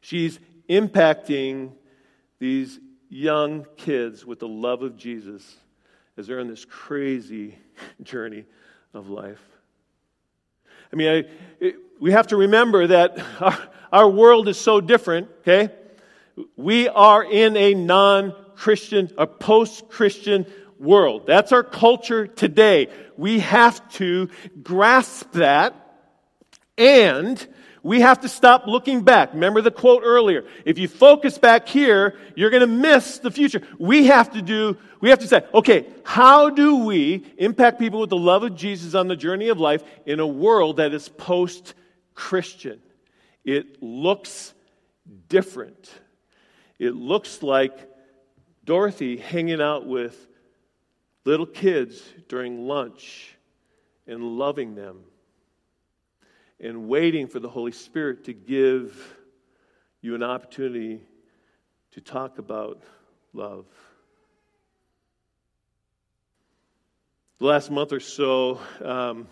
She's 0.00 0.38
impacting 0.70 1.72
these 2.38 2.78
young 3.08 3.66
kids 3.76 4.24
with 4.24 4.38
the 4.38 4.48
love 4.48 4.82
of 4.82 4.96
Jesus 4.96 5.56
as 6.16 6.28
they're 6.28 6.40
on 6.40 6.48
this 6.48 6.64
crazy 6.64 7.58
journey 8.02 8.44
of 8.94 9.08
life. 9.08 9.42
I 10.92 10.96
mean, 10.96 11.08
I, 11.08 11.30
it, 11.58 11.76
we 12.00 12.12
have 12.12 12.28
to 12.28 12.36
remember 12.36 12.86
that 12.86 13.18
our, 13.40 13.58
our 13.92 14.08
world 14.08 14.46
is 14.46 14.58
so 14.58 14.80
different, 14.80 15.28
okay? 15.40 15.70
We 16.56 16.88
are 16.88 17.24
in 17.24 17.56
a 17.56 17.74
non 17.74 18.34
Christian, 18.56 19.10
a 19.18 19.26
post 19.26 19.88
Christian 19.88 20.46
world. 20.78 21.26
That's 21.26 21.52
our 21.52 21.62
culture 21.62 22.26
today. 22.26 22.88
We 23.16 23.40
have 23.40 23.88
to 23.94 24.28
grasp 24.62 25.32
that 25.32 25.74
and 26.76 27.46
we 27.82 28.00
have 28.00 28.20
to 28.20 28.28
stop 28.28 28.66
looking 28.66 29.02
back. 29.02 29.34
Remember 29.34 29.60
the 29.60 29.70
quote 29.70 30.02
earlier. 30.04 30.44
If 30.64 30.78
you 30.78 30.86
focus 30.86 31.38
back 31.38 31.68
here, 31.68 32.16
you're 32.36 32.50
going 32.50 32.60
to 32.60 32.66
miss 32.66 33.18
the 33.18 33.30
future. 33.30 33.60
We 33.78 34.06
have 34.06 34.32
to 34.32 34.42
do, 34.42 34.76
we 35.00 35.10
have 35.10 35.18
to 35.20 35.28
say, 35.28 35.44
okay, 35.52 35.86
how 36.04 36.50
do 36.50 36.84
we 36.84 37.24
impact 37.38 37.80
people 37.80 38.00
with 38.00 38.10
the 38.10 38.16
love 38.16 38.44
of 38.44 38.54
Jesus 38.54 38.94
on 38.94 39.08
the 39.08 39.16
journey 39.16 39.48
of 39.48 39.58
life 39.58 39.82
in 40.06 40.20
a 40.20 40.26
world 40.26 40.76
that 40.76 40.94
is 40.94 41.08
post 41.08 41.74
Christian? 42.14 42.80
It 43.44 43.82
looks 43.82 44.54
different. 45.28 45.90
It 46.78 46.94
looks 46.94 47.42
like 47.42 47.91
Dorothy 48.64 49.16
hanging 49.16 49.60
out 49.60 49.86
with 49.86 50.28
little 51.24 51.46
kids 51.46 52.02
during 52.28 52.66
lunch 52.66 53.34
and 54.06 54.22
loving 54.22 54.74
them 54.74 55.00
and 56.60 56.88
waiting 56.88 57.26
for 57.26 57.40
the 57.40 57.48
Holy 57.48 57.72
Spirit 57.72 58.24
to 58.24 58.32
give 58.32 59.16
you 60.00 60.14
an 60.14 60.22
opportunity 60.22 61.00
to 61.92 62.00
talk 62.00 62.38
about 62.38 62.82
love. 63.32 63.66
The 67.38 67.46
last 67.46 67.70
month 67.70 67.92
or 67.92 68.00
so, 68.00 68.60
um, 68.84 69.26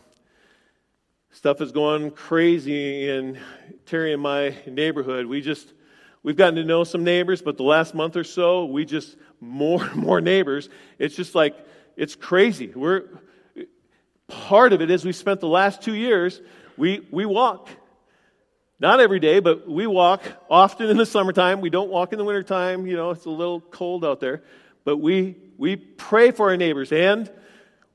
stuff 1.30 1.60
is 1.60 1.70
going 1.70 2.10
crazy 2.10 3.08
in 3.08 3.38
Terry 3.86 4.12
and 4.12 4.20
my 4.20 4.56
neighborhood. 4.66 5.26
We 5.26 5.40
just 5.40 5.72
we've 6.22 6.36
gotten 6.36 6.56
to 6.56 6.64
know 6.64 6.84
some 6.84 7.04
neighbors, 7.04 7.42
but 7.42 7.56
the 7.56 7.62
last 7.62 7.94
month 7.94 8.16
or 8.16 8.24
so, 8.24 8.64
we 8.64 8.84
just 8.84 9.16
more 9.40 9.84
and 9.84 9.96
more 9.96 10.20
neighbors. 10.20 10.68
It's 10.98 11.14
just 11.14 11.34
like 11.34 11.56
it's 11.96 12.16
crazy. 12.16 12.68
We're 12.68 13.04
part 14.28 14.72
of 14.72 14.80
it 14.80 14.90
is 14.90 15.04
we 15.04 15.12
spent 15.12 15.40
the 15.40 15.48
last 15.48 15.82
two 15.82 15.94
years 15.94 16.40
we, 16.80 17.06
we 17.10 17.26
walk. 17.26 17.68
Not 18.78 19.00
every 19.00 19.20
day, 19.20 19.40
but 19.40 19.68
we 19.68 19.86
walk 19.86 20.22
often 20.48 20.88
in 20.88 20.96
the 20.96 21.04
summertime. 21.04 21.60
We 21.60 21.68
don't 21.68 21.90
walk 21.90 22.12
in 22.12 22.18
the 22.18 22.24
wintertime. 22.24 22.86
You 22.86 22.96
know, 22.96 23.10
it's 23.10 23.26
a 23.26 23.30
little 23.30 23.60
cold 23.60 24.02
out 24.02 24.20
there. 24.20 24.42
But 24.84 24.96
we, 24.96 25.36
we 25.58 25.76
pray 25.76 26.30
for 26.30 26.48
our 26.48 26.56
neighbors. 26.56 26.90
And 26.90 27.30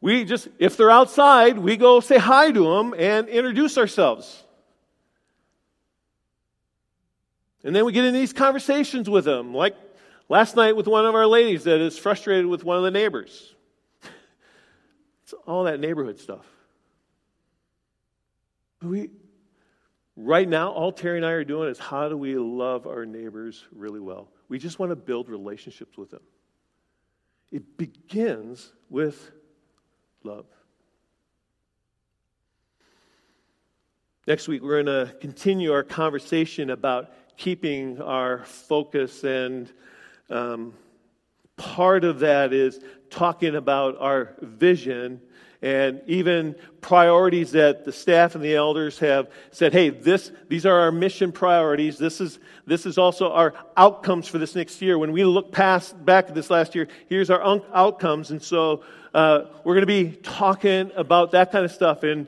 we 0.02 0.24
just, 0.24 0.48
if 0.60 0.78
they're 0.78 0.92
outside, 0.92 1.58
we 1.58 1.78
go 1.78 2.00
say 2.00 2.20
hi 2.20 2.52
to 2.52 2.64
them 2.64 2.94
and 2.96 3.28
introduce 3.28 3.80
ourselves. 3.80 4.44
And 7.66 7.76
then 7.76 7.84
we 7.84 7.92
get 7.92 8.06
in 8.06 8.14
these 8.14 8.32
conversations 8.32 9.10
with 9.10 9.26
them, 9.26 9.52
like 9.52 9.76
last 10.30 10.56
night 10.56 10.76
with 10.76 10.88
one 10.88 11.08
of 11.08 11.16
our 11.16 11.26
ladies 11.26 11.64
that 11.64 11.82
is 11.82 11.98
frustrated 11.98 12.46
with 12.46 12.64
one 12.64 12.78
of 12.78 12.84
the 12.84 12.92
neighbors. 12.92 13.54
It's 15.24 15.34
all 15.48 15.64
that 15.64 15.80
neighborhood 15.80 16.20
stuff. 16.20 16.46
We, 18.84 19.10
right 20.16 20.48
now, 20.48 20.70
all 20.70 20.92
Terry 20.92 21.18
and 21.18 21.26
I 21.26 21.32
are 21.32 21.44
doing 21.44 21.68
is 21.68 21.80
how 21.80 22.10
do 22.10 22.16
we 22.16 22.38
love 22.38 22.86
our 22.86 23.08
neighbors 23.08 23.66
really 23.72 24.00
well? 24.00 24.30
We 24.50 24.60
just 24.60 24.78
want 24.78 24.92
to 24.92 24.96
build 24.96 25.28
relationships 25.28 25.98
with 25.98 26.12
them. 26.12 26.22
It 27.52 27.76
begins 27.76 28.72
with 28.88 29.32
love. 30.24 30.46
Next 34.28 34.48
week, 34.48 34.62
we're 34.62 34.84
going 34.84 35.08
to 35.08 35.16
continue 35.16 35.72
our 35.72 35.84
conversation 35.84 36.70
about 36.70 37.12
keeping 37.38 38.02
our 38.02 38.44
focus, 38.46 39.24
and 39.24 39.72
um, 40.30 40.74
part 41.58 42.04
of 42.04 42.20
that 42.20 42.54
is 42.54 42.80
talking 43.10 43.56
about 43.56 43.98
our 44.00 44.36
vision 44.42 45.22
and 45.62 46.02
even 46.06 46.56
priorities 46.82 47.54
that 47.54 47.86
the 47.86 47.92
staff 47.92 48.36
and 48.36 48.44
the 48.44 48.56
elders 48.56 49.00
have 49.00 49.32
said, 49.52 49.74
hey, 49.74 49.90
this, 49.90 50.32
these 50.48 50.66
are 50.66 50.80
our 50.82 50.92
mission 50.92 51.32
priorities. 51.32 51.98
This 51.98 52.22
is, 52.22 52.38
this 52.68 52.86
is 52.86 53.00
also 53.00 53.32
our 53.32 53.54
outcomes 53.76 54.28
for 54.28 54.38
this 54.38 54.54
next 54.54 54.82
year. 54.82 55.00
When 55.00 55.12
we 55.12 55.24
look 55.24 55.52
past 55.52 56.06
back 56.06 56.28
at 56.28 56.36
this 56.36 56.52
last 56.52 56.76
year, 56.76 56.88
here's 57.10 57.32
our 57.32 57.42
un- 57.42 57.64
outcomes. 57.74 58.30
And 58.30 58.42
so 58.42 58.84
uh, 59.14 59.46
we're 59.64 59.74
going 59.74 59.82
to 59.82 59.88
be 59.88 60.16
talking 60.18 60.92
about 60.96 61.32
that 61.32 61.52
kind 61.52 61.66
of 61.66 61.72
stuff. 61.72 62.04
And, 62.04 62.28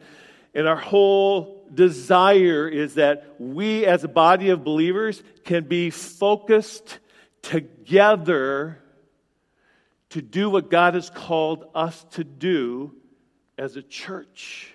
and 0.56 0.67
our 0.67 0.76
whole 0.76 1.57
desire 1.75 2.67
is 2.67 2.95
that 2.95 3.36
we 3.39 3.86
as 3.86 4.03
a 4.03 4.08
body 4.08 4.49
of 4.49 4.63
believers 4.63 5.21
can 5.43 5.65
be 5.65 5.89
focused 5.89 6.99
together 7.41 8.82
to 10.10 10.21
do 10.21 10.49
what 10.49 10.69
God 10.69 10.93
has 10.93 11.10
called 11.10 11.65
us 11.75 12.06
to 12.12 12.23
do 12.23 12.95
as 13.58 13.75
a 13.75 13.82
church. 13.82 14.73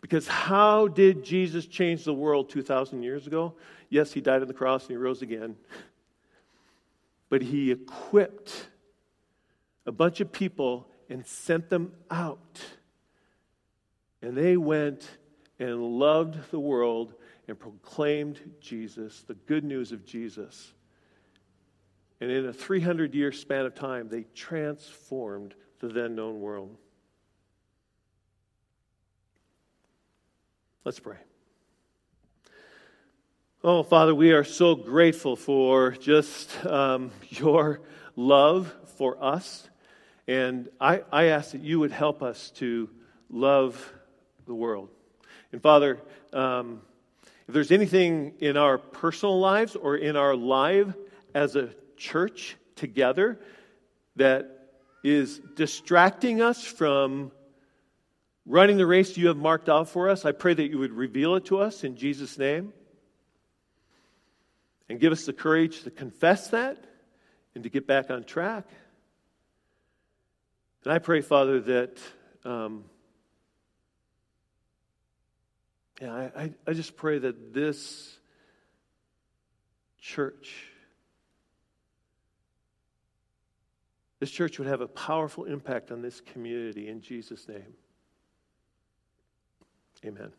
Because 0.00 0.26
how 0.26 0.88
did 0.88 1.24
Jesus 1.24 1.66
change 1.66 2.04
the 2.04 2.12
world 2.12 2.50
2,000 2.50 3.02
years 3.02 3.26
ago? 3.26 3.54
Yes, 3.88 4.12
he 4.12 4.20
died 4.20 4.42
on 4.42 4.48
the 4.48 4.54
cross 4.54 4.82
and 4.82 4.90
he 4.90 4.96
rose 4.96 5.22
again. 5.22 5.56
But 7.28 7.42
he 7.42 7.70
equipped 7.70 8.68
a 9.86 9.92
bunch 9.92 10.20
of 10.20 10.32
people 10.32 10.88
and 11.08 11.26
sent 11.26 11.70
them 11.70 11.92
out. 12.10 12.60
And 14.22 14.36
they 14.36 14.56
went 14.56 15.08
and 15.58 15.82
loved 15.82 16.50
the 16.50 16.60
world 16.60 17.14
and 17.48 17.58
proclaimed 17.58 18.40
Jesus, 18.60 19.22
the 19.22 19.34
good 19.34 19.64
news 19.64 19.92
of 19.92 20.06
Jesus. 20.06 20.72
And 22.20 22.30
in 22.30 22.46
a 22.46 22.52
300 22.52 23.14
year 23.14 23.32
span 23.32 23.66
of 23.66 23.74
time, 23.74 24.08
they 24.08 24.22
transformed 24.34 25.54
the 25.80 25.88
then 25.88 26.14
known 26.14 26.40
world. 26.40 26.76
Let's 30.84 31.00
pray. 31.00 31.16
Oh, 33.64 33.82
Father, 33.84 34.14
we 34.14 34.32
are 34.32 34.42
so 34.42 34.74
grateful 34.74 35.36
for 35.36 35.92
just 35.92 36.64
um, 36.66 37.10
your 37.28 37.80
love 38.16 38.74
for 38.98 39.22
us. 39.22 39.68
And 40.28 40.68
I, 40.80 41.02
I 41.12 41.24
ask 41.26 41.52
that 41.52 41.60
you 41.60 41.80
would 41.80 41.92
help 41.92 42.22
us 42.22 42.50
to 42.52 42.88
love 43.30 43.92
the 44.46 44.54
world. 44.54 44.88
And 45.52 45.62
Father, 45.62 45.98
um, 46.32 46.82
if 47.46 47.54
there's 47.54 47.70
anything 47.70 48.34
in 48.40 48.56
our 48.56 48.78
personal 48.78 49.38
lives 49.38 49.76
or 49.76 49.96
in 49.96 50.16
our 50.16 50.34
life 50.34 50.94
as 51.34 51.56
a 51.56 51.70
church 51.96 52.56
together 52.76 53.38
that 54.16 54.70
is 55.04 55.38
distracting 55.56 56.40
us 56.40 56.64
from 56.64 57.32
running 58.46 58.76
the 58.76 58.86
race 58.86 59.16
you 59.16 59.28
have 59.28 59.36
marked 59.36 59.68
out 59.68 59.88
for 59.88 60.08
us. 60.08 60.24
I 60.24 60.32
pray 60.32 60.54
that 60.54 60.68
you 60.68 60.78
would 60.78 60.92
reveal 60.92 61.34
it 61.36 61.44
to 61.46 61.58
us 61.58 61.84
in 61.84 61.96
Jesus' 61.96 62.38
name 62.38 62.72
and 64.88 64.98
give 64.98 65.12
us 65.12 65.26
the 65.26 65.32
courage 65.32 65.82
to 65.82 65.90
confess 65.90 66.48
that 66.48 66.84
and 67.54 67.64
to 67.64 67.70
get 67.70 67.86
back 67.86 68.10
on 68.10 68.24
track. 68.24 68.64
And 70.84 70.92
I 70.92 70.98
pray, 70.98 71.20
Father, 71.20 71.60
that. 71.60 71.98
Um, 72.44 72.84
yeah, 76.02 76.12
I, 76.12 76.42
I, 76.42 76.50
I 76.66 76.72
just 76.72 76.96
pray 76.96 77.20
that 77.20 77.54
this 77.54 78.18
church, 80.00 80.66
this 84.18 84.32
church 84.32 84.58
would 84.58 84.66
have 84.66 84.80
a 84.80 84.88
powerful 84.88 85.44
impact 85.44 85.92
on 85.92 86.02
this 86.02 86.20
community 86.20 86.88
in 86.88 87.02
Jesus' 87.02 87.46
name. 87.46 87.74
Amen. 90.04 90.32